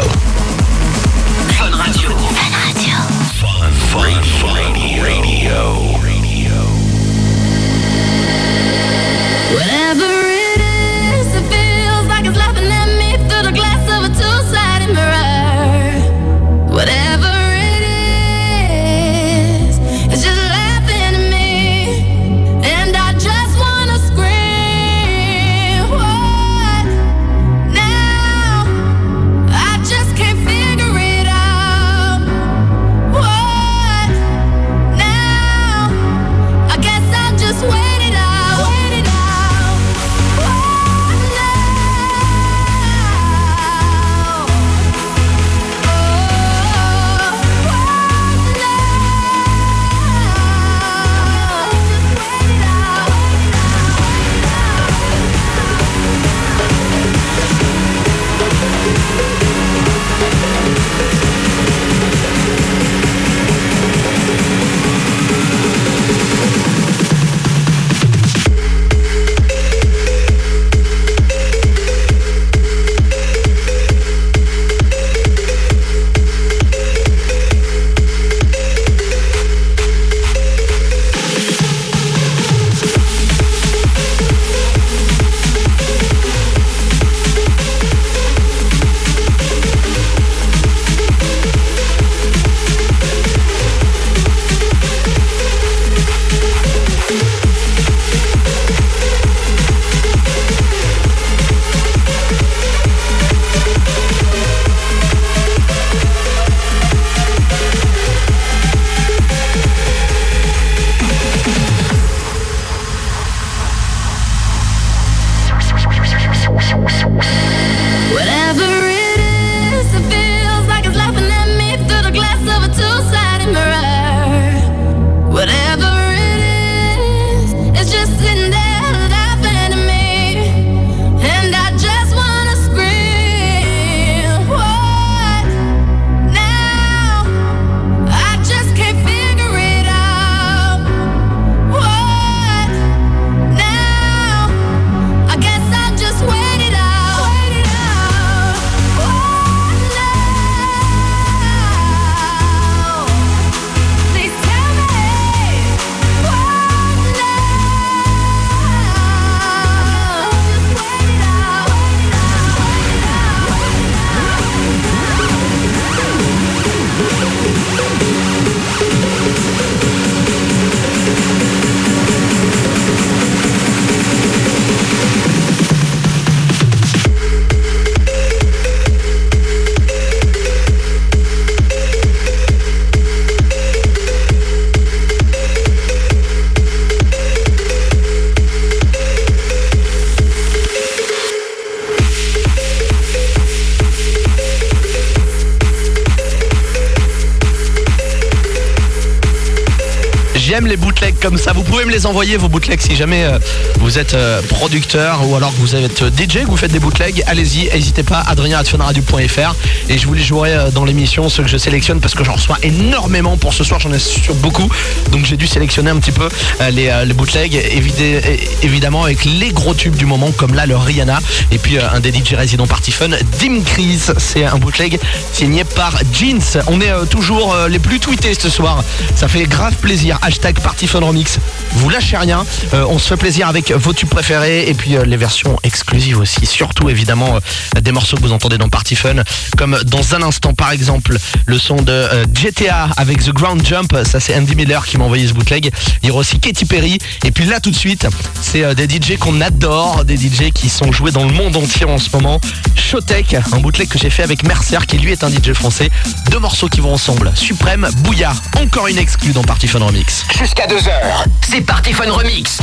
Les 200.65 200.75
bootlegs 200.75 201.15
comme 201.21 201.37
ça. 201.37 201.53
Vous 201.53 201.61
pouvez 201.63 201.85
me 201.85 201.91
les 201.91 202.05
envoyer, 202.07 202.35
vos 202.35 202.49
bootlegs, 202.49 202.81
si 202.81 202.95
jamais 202.95 203.23
euh, 203.23 203.37
vous 203.79 203.99
êtes 203.99 204.15
euh, 204.15 204.41
producteur 204.49 205.19
ou 205.29 205.35
alors 205.35 205.51
que 205.53 205.59
vous 205.59 205.75
êtes 205.75 206.01
euh, 206.01 206.09
DJ, 206.09 206.39
que 206.41 206.45
vous 206.47 206.57
faites 206.57 206.71
des 206.71 206.79
bootlegs. 206.79 207.23
Allez-y, 207.27 207.69
n'hésitez 207.73 208.01
pas, 208.03 208.23
adrien.funradio.fr 208.27 209.55
et 209.89 209.97
je 209.97 210.07
vous 210.07 210.13
les 210.15 210.23
jouerai 210.23 210.71
dans 210.73 210.83
l'émission, 210.83 211.29
ceux 211.29 211.43
que 211.43 211.49
je 211.49 211.57
sélectionne 211.57 211.99
parce 212.01 212.15
que 212.15 212.23
j'en 212.23 212.33
reçois 212.33 212.57
énormément 212.63 213.37
pour 213.37 213.53
ce 213.53 213.63
soir, 213.63 213.79
j'en 213.79 213.93
ai 213.93 213.99
sur 213.99 214.33
beaucoup. 214.35 214.67
Donc 215.11 215.25
j'ai 215.25 215.37
dû 215.37 215.45
sélectionner 215.47 215.91
un 215.91 215.97
petit 215.99 216.11
peu 216.11 216.27
les, 216.71 216.91
les 217.05 217.13
bootlegs, 217.13 217.53
évidé- 217.53 218.21
évidemment 218.63 219.03
avec 219.03 219.23
les 219.25 219.51
gros 219.51 219.73
tubes 219.75 219.95
du 219.95 220.05
moment 220.05 220.31
comme 220.31 220.53
là 220.55 220.65
le 220.65 220.75
Rihanna 220.75 221.19
et 221.51 221.59
puis 221.59 221.77
un 221.79 221.99
des 221.99 222.11
DJ 222.11 222.33
résidents 222.33 222.67
Party 222.67 222.91
Fun, 222.91 223.09
Dim 223.39 223.61
Crease. 223.63 224.13
C'est 224.17 224.43
un 224.43 224.57
bootleg 224.57 224.99
signé 225.33 225.63
par 225.63 225.93
Jeans. 226.11 226.61
On 226.67 226.81
est 226.81 226.91
toujours 227.09 227.55
les 227.69 227.79
plus 227.79 227.99
tweetés 227.99 228.33
ce 228.33 228.49
soir. 228.49 228.83
Ça 229.15 229.27
fait 229.27 229.43
grave 229.43 229.75
plaisir. 229.75 230.17
Hashtag 230.23 230.46
Party 230.55 230.87
Fun 230.87 231.01
Remix. 231.01 231.39
Vous 231.73 231.89
lâchez 231.89 232.17
rien. 232.17 232.45
Euh, 232.73 232.85
on 232.89 232.99
se 232.99 233.07
fait 233.09 233.17
plaisir 233.17 233.47
avec 233.47 233.71
vos 233.71 233.93
tubes 233.93 234.09
préférés 234.09 234.67
et 234.67 234.73
puis 234.73 234.95
euh, 234.95 235.03
les 235.05 235.17
versions 235.17 235.57
exclusives 235.63 236.19
aussi. 236.19 236.45
Surtout 236.45 236.89
évidemment 236.89 237.35
euh, 237.35 237.81
des 237.81 237.91
morceaux 237.91 238.17
que 238.17 238.21
vous 238.21 238.31
entendez 238.31 238.57
dans 238.57 238.69
Party 238.69 238.95
Fun. 238.95 239.15
Comme 239.57 239.77
dans 239.85 240.15
un 240.15 240.21
instant 240.21 240.53
par 240.53 240.71
exemple 240.71 241.17
le 241.45 241.57
son 241.57 241.75
de 241.75 242.07
GTA 242.33 242.89
avec 242.97 243.23
The 243.23 243.31
Ground 243.31 243.65
Jump. 243.65 243.95
Ça 244.05 244.19
c'est 244.19 244.35
Andy 244.35 244.55
Miller 244.55 244.85
qui 244.85 244.97
m'a 244.97 245.03
envoyé 245.03 245.27
ce 245.27 245.33
bootleg. 245.33 245.71
Il 246.01 246.07
y 246.07 246.11
aura 246.11 246.21
aussi 246.21 246.39
Katy 246.39 246.65
Perry. 246.65 246.97
Et 247.25 247.31
puis 247.31 247.45
là 247.45 247.59
tout 247.59 247.71
de 247.71 247.75
suite, 247.75 248.07
c'est 248.41 248.75
des 248.75 248.87
DJ 248.87 249.17
qu'on 249.17 249.41
adore, 249.41 250.05
des 250.05 250.17
DJ 250.17 250.51
qui 250.53 250.69
sont 250.69 250.91
joués 250.91 251.11
dans 251.11 251.25
le 251.25 251.33
monde 251.33 251.55
entier 251.57 251.85
en 251.85 251.97
ce 251.97 252.09
moment. 252.13 252.39
Showtech, 252.75 253.35
un 253.51 253.59
bootleg 253.59 253.89
que 253.89 253.99
j'ai 253.99 254.09
fait 254.09 254.23
avec 254.23 254.43
Mercer 254.43 254.77
qui 254.87 254.97
lui 254.97 255.11
est 255.11 255.23
un 255.23 255.29
DJ 255.29 255.53
français. 255.53 255.89
Deux 256.31 256.39
morceaux 256.39 256.69
qui 256.69 256.79
vont 256.79 256.93
ensemble. 256.93 257.31
Suprême, 257.35 257.87
Bouya, 257.97 258.33
encore 258.61 258.87
une 258.87 258.97
exclue 258.97 259.31
dans 259.31 259.43
Party 259.43 259.67
Fun 259.67 259.79
Remix. 259.79 260.23
Jusqu'à 260.37 260.67
2h, 260.67 261.25
c'est 261.49 261.61
Party 261.61 261.93
Fun 261.93 262.11
Remix. 262.11 262.59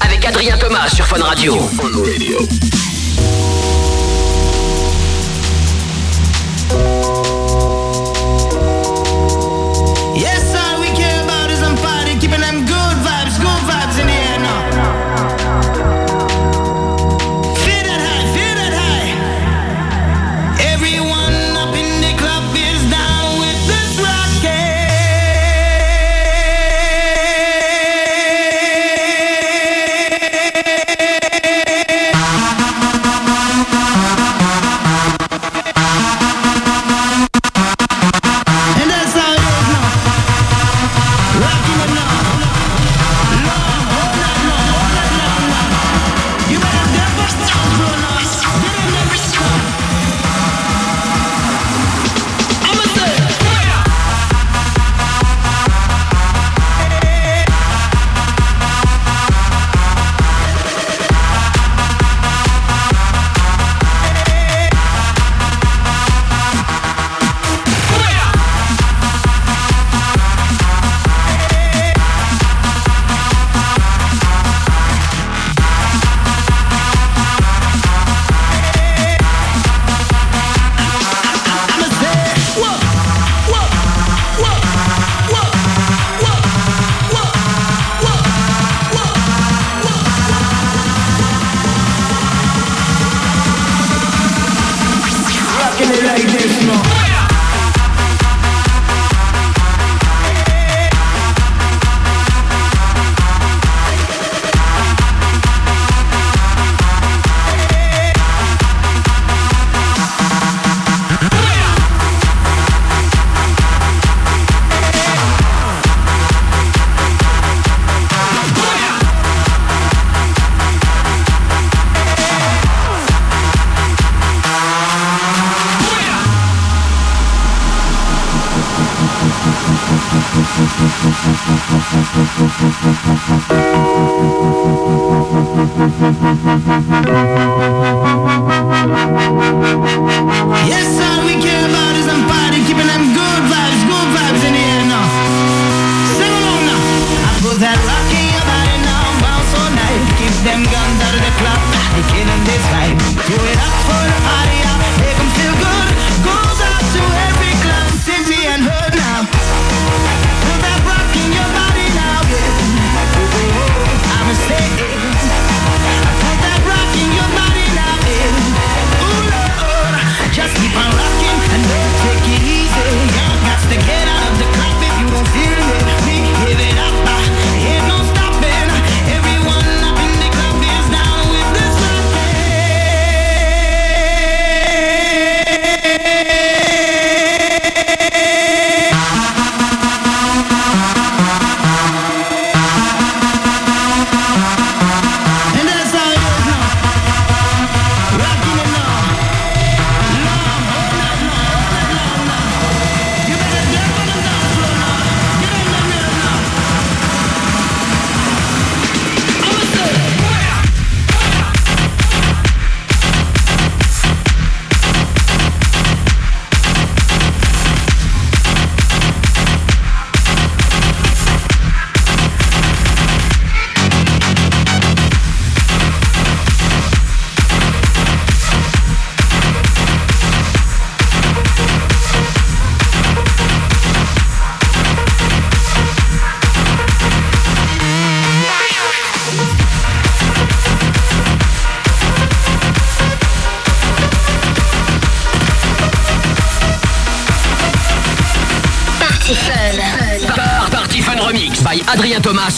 Avec 0.00 0.26
Adrien 0.26 0.58
Thomas 0.58 0.90
sur 0.90 1.06
Fun 1.06 1.22
Radio. 1.22 1.56
Yes, 6.74 7.21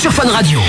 sur 0.05 0.13
Fun 0.13 0.29
Radio. 0.29 0.61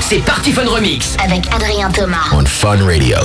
c'est 0.00 0.18
parti 0.24 0.52
Fun 0.52 0.66
Remix 0.66 1.16
avec 1.22 1.46
Adrien 1.52 1.90
Thomas 1.90 2.30
on 2.32 2.44
Fun 2.44 2.84
Radio. 2.84 3.16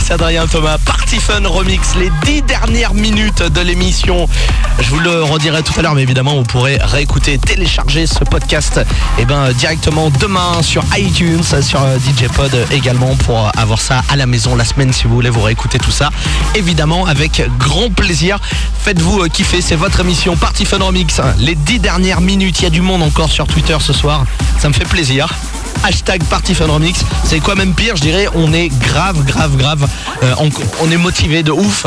C'est 0.00 0.12
Adrien 0.14 0.46
Thomas, 0.46 0.78
Party 0.84 1.18
Fun 1.18 1.46
Remix, 1.46 1.94
les 1.96 2.10
10 2.24 2.42
dernières 2.42 2.94
minutes 2.94 3.42
de 3.42 3.60
l'émission. 3.60 4.28
Je 4.80 4.88
vous 4.90 4.98
le 4.98 5.22
redirai 5.22 5.62
tout 5.62 5.72
à 5.78 5.82
l'heure, 5.82 5.94
mais 5.94 6.02
évidemment, 6.02 6.34
vous 6.34 6.42
pourrez 6.42 6.78
réécouter, 6.82 7.38
télécharger 7.38 8.06
ce 8.06 8.24
podcast 8.24 8.80
eh 9.18 9.24
ben, 9.24 9.52
directement 9.52 10.10
demain 10.20 10.62
sur 10.62 10.84
iTunes, 10.96 11.42
sur 11.42 11.82
euh, 11.82 11.98
DJ 11.98 12.28
Pod 12.28 12.54
également 12.70 13.14
pour 13.16 13.50
avoir 13.56 13.80
ça 13.80 14.02
à 14.08 14.16
la 14.16 14.26
maison 14.26 14.56
la 14.56 14.64
semaine 14.64 14.92
si 14.92 15.04
vous 15.04 15.14
voulez 15.14 15.30
vous 15.30 15.42
réécouter 15.42 15.78
tout 15.78 15.90
ça. 15.90 16.10
Évidemment, 16.54 17.06
avec 17.06 17.42
grand 17.58 17.92
plaisir. 17.92 18.38
Faites-vous 18.80 19.22
euh, 19.22 19.28
kiffer, 19.28 19.60
c'est 19.60 19.76
votre 19.76 20.00
émission 20.00 20.36
Party 20.36 20.64
Fun 20.64 20.78
Remix. 20.78 21.20
Les 21.38 21.54
10 21.54 21.80
dernières 21.80 22.20
minutes, 22.20 22.60
il 22.60 22.64
y 22.64 22.66
a 22.66 22.70
du 22.70 22.82
monde 22.82 23.02
encore 23.02 23.30
sur 23.30 23.46
Twitter 23.46 23.76
ce 23.80 23.92
soir. 23.92 24.24
Ça 24.58 24.68
me 24.68 24.74
fait 24.74 24.88
plaisir. 24.88 25.28
Hashtag 25.84 26.22
Party 26.24 26.54
Fun 26.54 26.66
Remix. 26.66 27.00
C'est 27.24 27.40
quoi 27.40 27.54
même 27.54 27.74
pire, 27.74 27.96
je 27.96 28.02
dirais, 28.02 28.26
on 28.34 28.52
est 28.52 28.68
grave, 28.68 29.24
grave, 29.24 29.56
grave. 29.56 29.88
euh, 30.22 30.34
on, 30.38 30.48
on 30.80 30.90
est 30.90 30.96
motivé 30.96 31.42
de 31.42 31.50
ouf. 31.52 31.86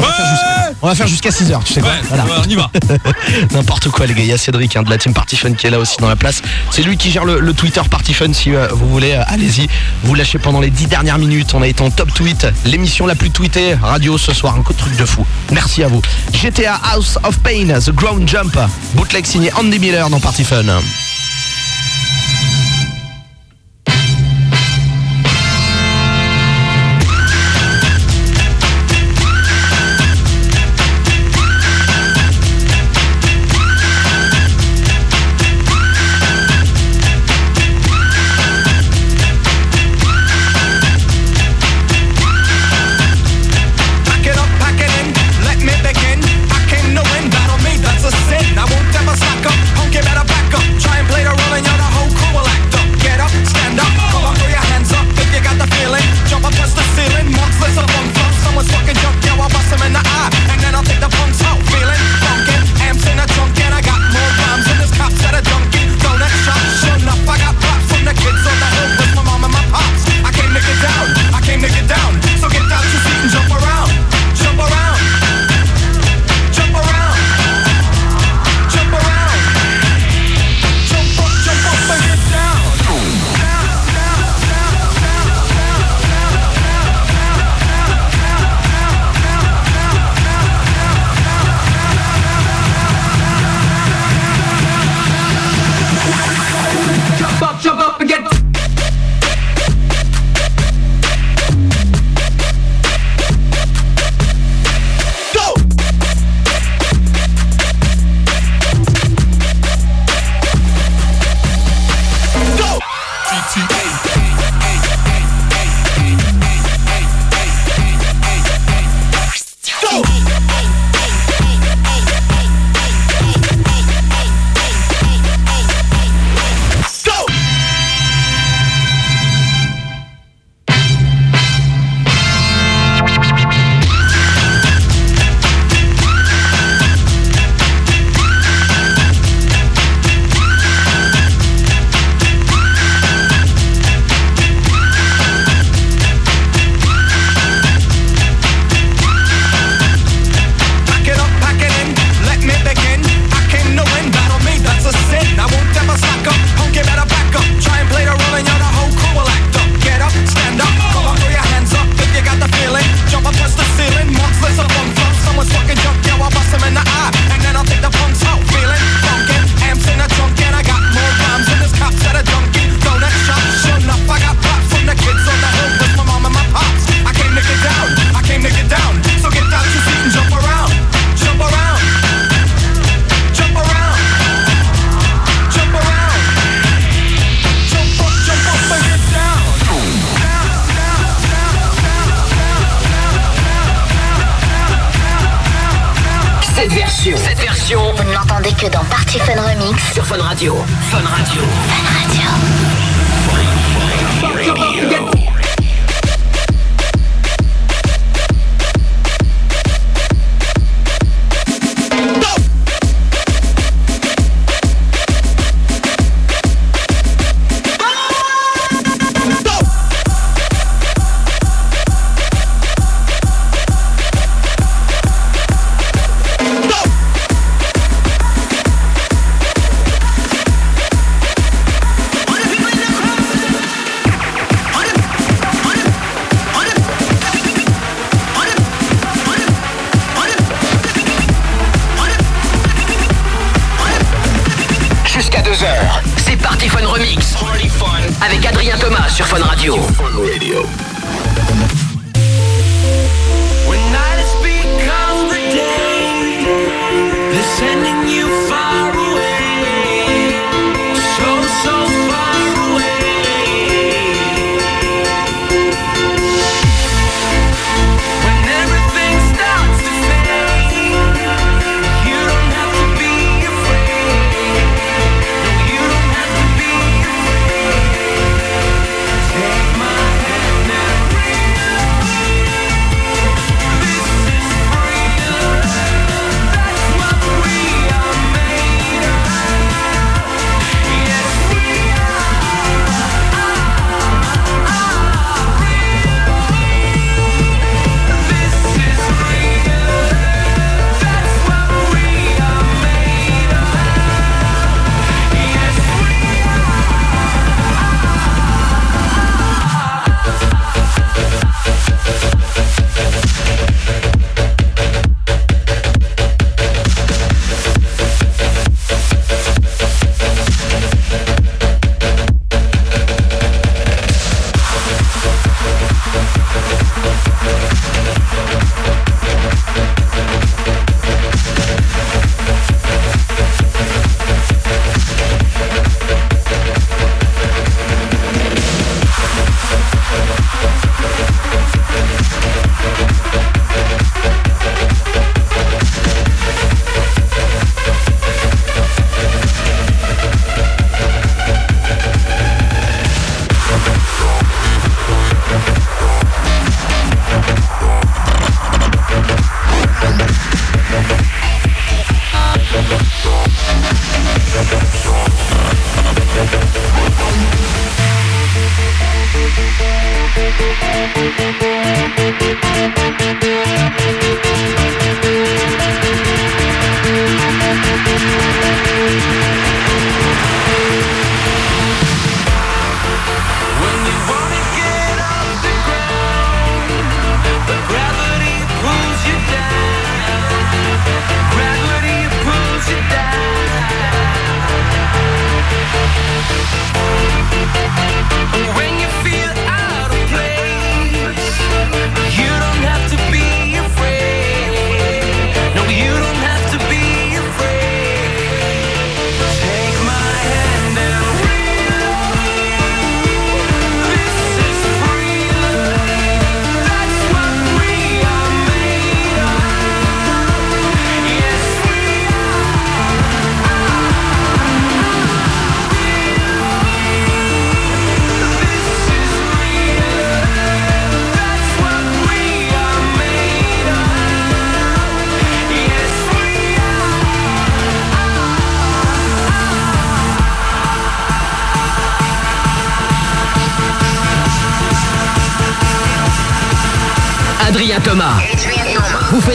On 0.00 0.02
va 0.02 0.12
faire 0.12 0.26
jusqu'à- 0.30 0.72
on 0.80 0.86
va 0.86 0.94
faire 0.94 1.06
jusqu'à 1.08 1.30
6h, 1.30 1.64
tu 1.64 1.72
sais 1.72 1.80
quoi 1.80 1.90
Voilà. 2.08 2.24
on 2.44 2.48
y 2.48 2.54
va. 2.54 2.70
N'importe 3.52 3.88
quoi 3.88 4.06
les 4.06 4.14
gars, 4.14 4.22
il 4.22 4.28
y 4.28 4.32
a 4.32 4.38
Cédric 4.38 4.76
hein, 4.76 4.82
de 4.84 4.90
la 4.90 4.96
team 4.98 5.12
Party 5.12 5.36
Fun 5.36 5.52
qui 5.54 5.66
est 5.66 5.70
là 5.70 5.78
aussi 5.80 5.96
dans 5.98 6.08
la 6.08 6.14
place. 6.14 6.40
C'est 6.70 6.82
lui 6.82 6.96
qui 6.96 7.10
gère 7.10 7.24
le, 7.24 7.40
le 7.40 7.52
Twitter 7.52 7.80
Party 7.90 8.14
Fun 8.14 8.32
si 8.32 8.54
euh, 8.54 8.68
vous 8.70 8.88
voulez, 8.88 9.12
euh, 9.14 9.22
allez-y. 9.26 9.66
Vous 10.04 10.14
lâchez 10.14 10.38
pendant 10.38 10.60
les 10.60 10.70
10 10.70 10.86
dernières 10.86 11.18
minutes, 11.18 11.52
on 11.54 11.62
a 11.62 11.66
été 11.66 11.82
en 11.82 11.90
top 11.90 12.14
tweet, 12.14 12.46
l'émission 12.64 13.06
la 13.06 13.16
plus 13.16 13.30
tweetée, 13.30 13.74
radio 13.74 14.18
ce 14.18 14.32
soir, 14.32 14.54
un 14.56 14.62
coup 14.62 14.72
de 14.72 14.78
truc 14.78 14.96
de 14.96 15.04
fou. 15.04 15.26
Merci 15.50 15.82
à 15.82 15.88
vous. 15.88 16.00
GTA 16.32 16.80
House 16.92 17.18
of 17.24 17.36
Pain, 17.40 17.66
The 17.80 17.90
Ground 17.90 18.28
Jump, 18.28 18.56
bootleg 18.94 19.26
signé 19.26 19.52
Andy 19.54 19.80
Miller 19.80 20.08
dans 20.10 20.20
Party 20.20 20.44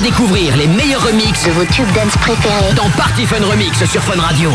découvrir 0.04 0.58
les 0.58 0.68
meilleurs 0.68 1.02
remixes 1.02 1.46
De 1.46 1.52
vos 1.52 1.66
tubes 1.66 1.92
dance 1.94 2.16
préférés. 2.18 2.74
dans 2.76 2.90
Party 2.92 3.26
Fun 3.26 3.44
Remix 3.50 3.84
sur 3.86 4.04
Fun 4.04 4.20
Radio. 4.20 4.52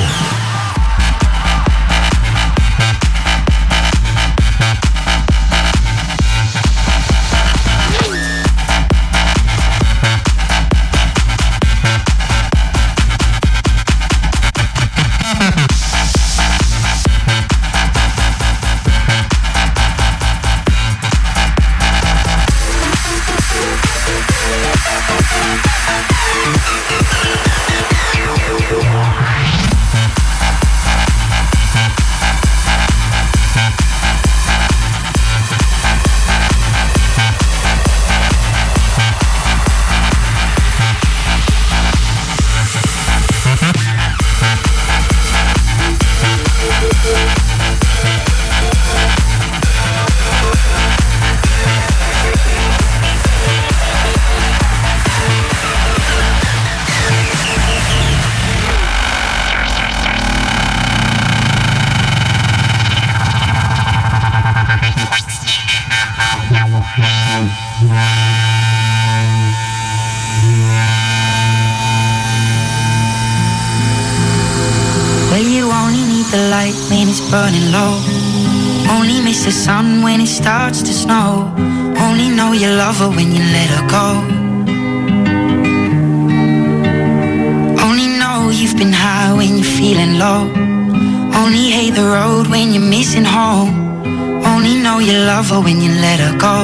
Her 95.50 95.60
when 95.60 95.80
you 95.80 95.90
let 95.90 96.20
her 96.20 96.36
go. 96.38 96.56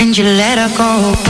And 0.00 0.16
you 0.16 0.24
let 0.24 0.58
her 0.58 0.76
go. 0.76 1.29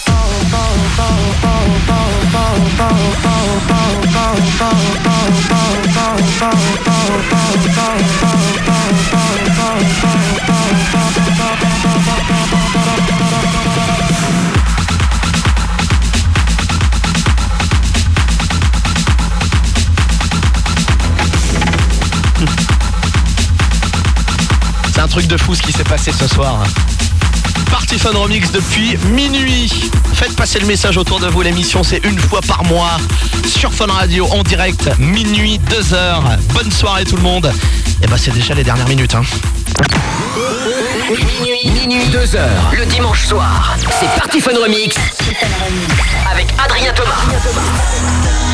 C'est 24.93 24.99
un 24.99 25.07
truc 25.07 25.27
de 25.27 25.37
fou 25.37 25.55
ce 25.55 25.61
qui 25.61 25.71
s'est 25.71 25.83
passé 25.83 26.11
ce 26.11 26.27
soir. 26.27 26.63
Party 27.69 27.97
Fun 27.97 28.11
Remix 28.11 28.51
depuis 28.51 28.97
minuit. 29.11 29.71
Faites 30.13 30.35
passer 30.35 30.59
le 30.59 30.65
message 30.65 30.97
autour 30.97 31.19
de 31.19 31.27
vous. 31.27 31.41
L'émission, 31.41 31.83
c'est 31.83 32.03
une 32.05 32.19
fois 32.19 32.41
par 32.41 32.63
mois 32.65 32.97
sur 33.45 33.73
Fun 33.73 33.87
Radio 33.87 34.27
en 34.31 34.43
direct, 34.43 34.89
minuit, 34.99 35.59
2 35.69 35.93
heures. 35.93 36.23
Bonne 36.53 36.71
soirée 36.71 37.05
tout 37.05 37.15
le 37.15 37.21
monde. 37.21 37.51
Et 38.03 38.07
bah, 38.07 38.17
c'est 38.17 38.33
déjà 38.33 38.53
les 38.53 38.63
dernières 38.63 38.87
minutes. 38.87 39.15
Hein. 39.15 39.23
Minuit, 41.09 41.71
minuit, 41.71 42.05
2 42.07 42.35
heures, 42.35 42.71
le 42.77 42.85
dimanche 42.85 43.25
soir. 43.25 43.75
C'est 43.99 44.07
Party 44.19 44.39
Fun 44.41 44.51
Remix 44.61 44.95
avec 46.31 46.47
Adrien 46.63 46.93
Thomas. 46.93 48.50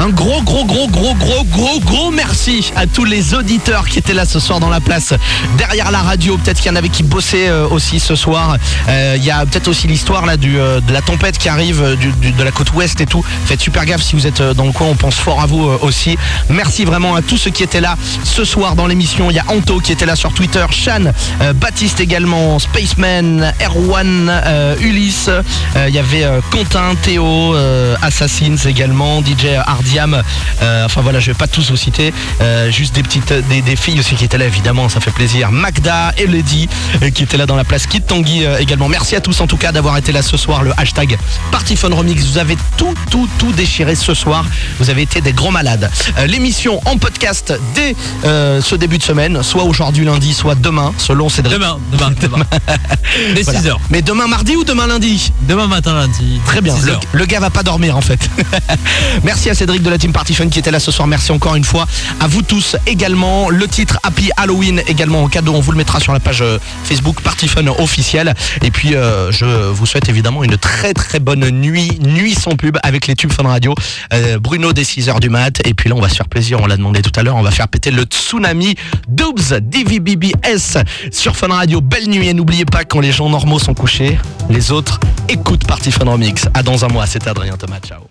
Un 0.00 0.10
gros, 0.10 0.40
gros, 0.42 0.64
gros, 0.64 0.86
gros, 0.86 1.14
gros, 1.14 1.44
gros, 1.44 1.80
gros 1.80 2.10
merci 2.12 2.70
à 2.76 2.86
tous 2.86 3.04
les 3.04 3.34
auditeurs 3.34 3.88
qui 3.88 3.98
étaient 3.98 4.14
là 4.14 4.24
ce 4.24 4.38
soir 4.38 4.60
dans 4.60 4.68
la 4.68 4.80
place, 4.80 5.12
derrière 5.56 5.90
la 5.90 5.98
radio. 5.98 6.36
Peut-être 6.36 6.58
qu'il 6.58 6.70
y 6.70 6.72
en 6.72 6.76
avait 6.76 6.88
qui 6.88 7.02
bossaient 7.02 7.48
euh, 7.48 7.66
aussi 7.68 7.98
ce 7.98 8.14
soir. 8.14 8.56
Euh, 8.88 9.16
Il 9.18 9.24
y 9.24 9.32
a 9.32 9.44
peut-être 9.44 9.66
aussi 9.66 9.88
l'histoire 9.88 10.24
là 10.24 10.36
du, 10.36 10.56
euh, 10.56 10.80
de 10.80 10.92
la 10.92 11.02
tempête 11.02 11.36
qui 11.36 11.48
arrive 11.48 11.82
de 11.82 12.44
la 12.44 12.52
côte 12.52 12.72
ouest 12.74 13.00
et 13.00 13.06
tout. 13.06 13.24
Faites 13.46 13.60
super 13.60 13.84
gaffe 13.86 14.02
si 14.02 14.14
vous 14.14 14.28
êtes 14.28 14.40
dans 14.40 14.66
le 14.66 14.72
coin. 14.72 14.86
On 14.86 14.94
pense 14.94 15.16
fort 15.16 15.40
à 15.40 15.46
vous 15.46 15.64
aussi. 15.82 16.16
Merci 16.48 16.84
vraiment 16.84 17.16
à 17.16 17.22
tous 17.22 17.36
ceux 17.36 17.50
qui 17.50 17.64
étaient 17.64 17.80
là 17.80 17.96
ce 18.22 18.44
soir 18.44 18.76
dans 18.76 18.86
l'émission. 18.86 19.30
Il 19.30 19.34
y 19.34 19.40
a 19.40 19.44
Anto 19.48 19.80
qui 19.80 19.90
était 19.90 20.06
là 20.06 20.14
sur 20.14 20.32
Twitter, 20.32 20.64
Shan, 20.70 21.12
Baptiste 21.56 21.98
également, 21.98 22.60
Spaceman, 22.60 23.52
Erwan, 23.66 24.30
Ulysse. 24.80 25.28
Il 25.74 25.92
y 25.92 25.98
avait 25.98 26.24
Quentin, 26.52 26.94
Théo, 27.02 27.56
Assassins 28.00 28.56
également, 28.64 29.20
DJ 29.22 29.46
Arnaud. 29.66 29.87
Diam, 29.88 30.22
euh, 30.62 30.84
enfin 30.84 31.00
voilà, 31.00 31.18
je 31.18 31.30
vais 31.30 31.36
pas 31.38 31.46
tous 31.46 31.70
vous 31.70 31.76
citer, 31.76 32.12
euh, 32.40 32.70
juste 32.70 32.94
des 32.94 33.02
petites, 33.02 33.32
des, 33.48 33.62
des 33.62 33.76
filles 33.76 33.98
aussi 34.00 34.14
qui 34.16 34.24
étaient 34.24 34.36
là 34.38 34.44
évidemment, 34.46 34.88
ça 34.88 35.00
fait 35.00 35.10
plaisir. 35.10 35.50
Magda 35.50 36.12
et 36.18 36.26
Lady 36.26 36.68
euh, 37.02 37.10
qui 37.10 37.22
étaient 37.22 37.36
là 37.38 37.46
dans 37.46 37.56
la 37.56 37.64
place, 37.64 37.86
Kid 37.86 38.04
Tanguy 38.06 38.44
également. 38.58 38.88
Merci 38.88 39.16
à 39.16 39.20
tous 39.20 39.40
en 39.40 39.46
tout 39.46 39.56
cas 39.56 39.72
d'avoir 39.72 39.96
été 39.96 40.12
là 40.12 40.22
ce 40.22 40.36
soir. 40.36 40.62
Le 40.62 40.72
hashtag 40.76 41.16
Partyphone 41.50 41.94
Remix, 41.94 42.24
vous 42.24 42.38
avez 42.38 42.56
tout, 42.76 42.94
tout, 43.10 43.28
tout 43.38 43.52
déchiré 43.52 43.94
ce 43.94 44.14
soir. 44.14 44.44
Vous 44.78 44.90
avez 44.90 45.02
été 45.02 45.20
des 45.20 45.32
gros 45.32 45.50
malades. 45.50 45.90
L'émission 46.26 46.80
en 46.84 46.98
podcast 46.98 47.54
dès 47.74 47.96
ce 48.24 48.74
début 48.74 48.98
de 48.98 49.02
semaine, 49.02 49.42
soit 49.42 49.64
aujourd'hui 49.64 50.04
lundi, 50.04 50.34
soit 50.34 50.54
demain, 50.54 50.92
selon 50.98 51.28
Cédric. 51.28 51.54
Demain, 51.54 51.78
demain, 51.92 52.12
demain. 52.20 52.44
Dès 53.34 53.42
Voilà. 53.42 53.60
6h. 53.60 53.76
Mais 53.90 54.02
demain 54.02 54.26
mardi 54.26 54.54
ou 54.56 54.64
demain 54.64 54.86
lundi? 54.86 55.32
Demain 55.42 55.66
matin, 55.66 55.94
lundi. 55.94 56.40
Très 56.44 56.60
bien. 56.60 56.74
6 56.76 56.86
Le, 56.86 56.92
le 57.12 57.24
gars 57.26 57.40
va 57.40 57.50
pas 57.50 57.62
dormir 57.62 57.96
en 57.96 58.00
fait. 58.00 58.20
Merci 59.24 59.50
à 59.50 59.54
Cédric 59.54 59.77
de 59.82 59.90
la 59.90 59.98
Team 59.98 60.12
Party 60.12 60.34
Fun 60.34 60.48
qui 60.48 60.58
était 60.58 60.70
là 60.70 60.80
ce 60.80 60.90
soir. 60.90 61.06
Merci 61.06 61.32
encore 61.32 61.54
une 61.54 61.64
fois 61.64 61.86
à 62.20 62.26
vous 62.26 62.42
tous 62.42 62.76
également. 62.86 63.50
Le 63.50 63.66
titre 63.68 63.98
Happy 64.02 64.30
Halloween 64.36 64.82
également 64.86 65.22
en 65.22 65.28
cadeau. 65.28 65.54
On 65.54 65.60
vous 65.60 65.72
le 65.72 65.78
mettra 65.78 66.00
sur 66.00 66.12
la 66.12 66.20
page 66.20 66.42
euh, 66.42 66.58
Facebook 66.84 67.20
Party 67.20 67.48
Fun 67.48 67.66
officielle. 67.78 68.34
Et 68.62 68.70
puis 68.70 68.94
euh, 68.94 69.30
je 69.32 69.44
vous 69.70 69.86
souhaite 69.86 70.08
évidemment 70.08 70.44
une 70.44 70.56
très 70.56 70.94
très 70.94 71.20
bonne 71.20 71.48
nuit, 71.50 71.98
nuit 72.00 72.34
sans 72.34 72.56
pub 72.56 72.78
avec 72.82 73.06
les 73.06 73.14
tubes 73.14 73.32
Fun 73.32 73.44
Radio. 73.44 73.74
Euh, 74.12 74.38
Bruno 74.38 74.72
dès 74.72 74.82
6h 74.82 75.20
du 75.20 75.28
mat. 75.28 75.60
Et 75.66 75.74
puis 75.74 75.88
là 75.88 75.96
on 75.96 76.00
va 76.00 76.08
se 76.08 76.16
faire 76.16 76.28
plaisir. 76.28 76.60
On 76.60 76.66
l'a 76.66 76.76
demandé 76.76 77.02
tout 77.02 77.12
à 77.18 77.22
l'heure. 77.22 77.36
On 77.36 77.42
va 77.42 77.50
faire 77.50 77.68
péter 77.68 77.90
le 77.90 78.02
tsunami 78.02 78.74
Doobs 79.08 79.60
DVBBS 79.60 80.78
sur 81.12 81.36
Fun 81.36 81.48
Radio. 81.48 81.80
Belle 81.80 82.08
nuit 82.08 82.28
et 82.28 82.34
n'oubliez 82.34 82.64
pas 82.64 82.84
quand 82.84 83.00
les 83.00 83.12
gens 83.12 83.28
normaux 83.28 83.58
sont 83.58 83.74
couchés, 83.74 84.18
les 84.50 84.72
autres 84.72 84.98
écoutent 85.28 85.66
Party 85.66 85.92
Fun 85.92 86.10
Remix. 86.10 86.46
À 86.54 86.62
dans 86.62 86.84
un 86.84 86.88
mois. 86.88 87.06
C'était 87.06 87.30
Adrien 87.30 87.56
Thomas. 87.56 87.80
Ciao. 87.80 88.07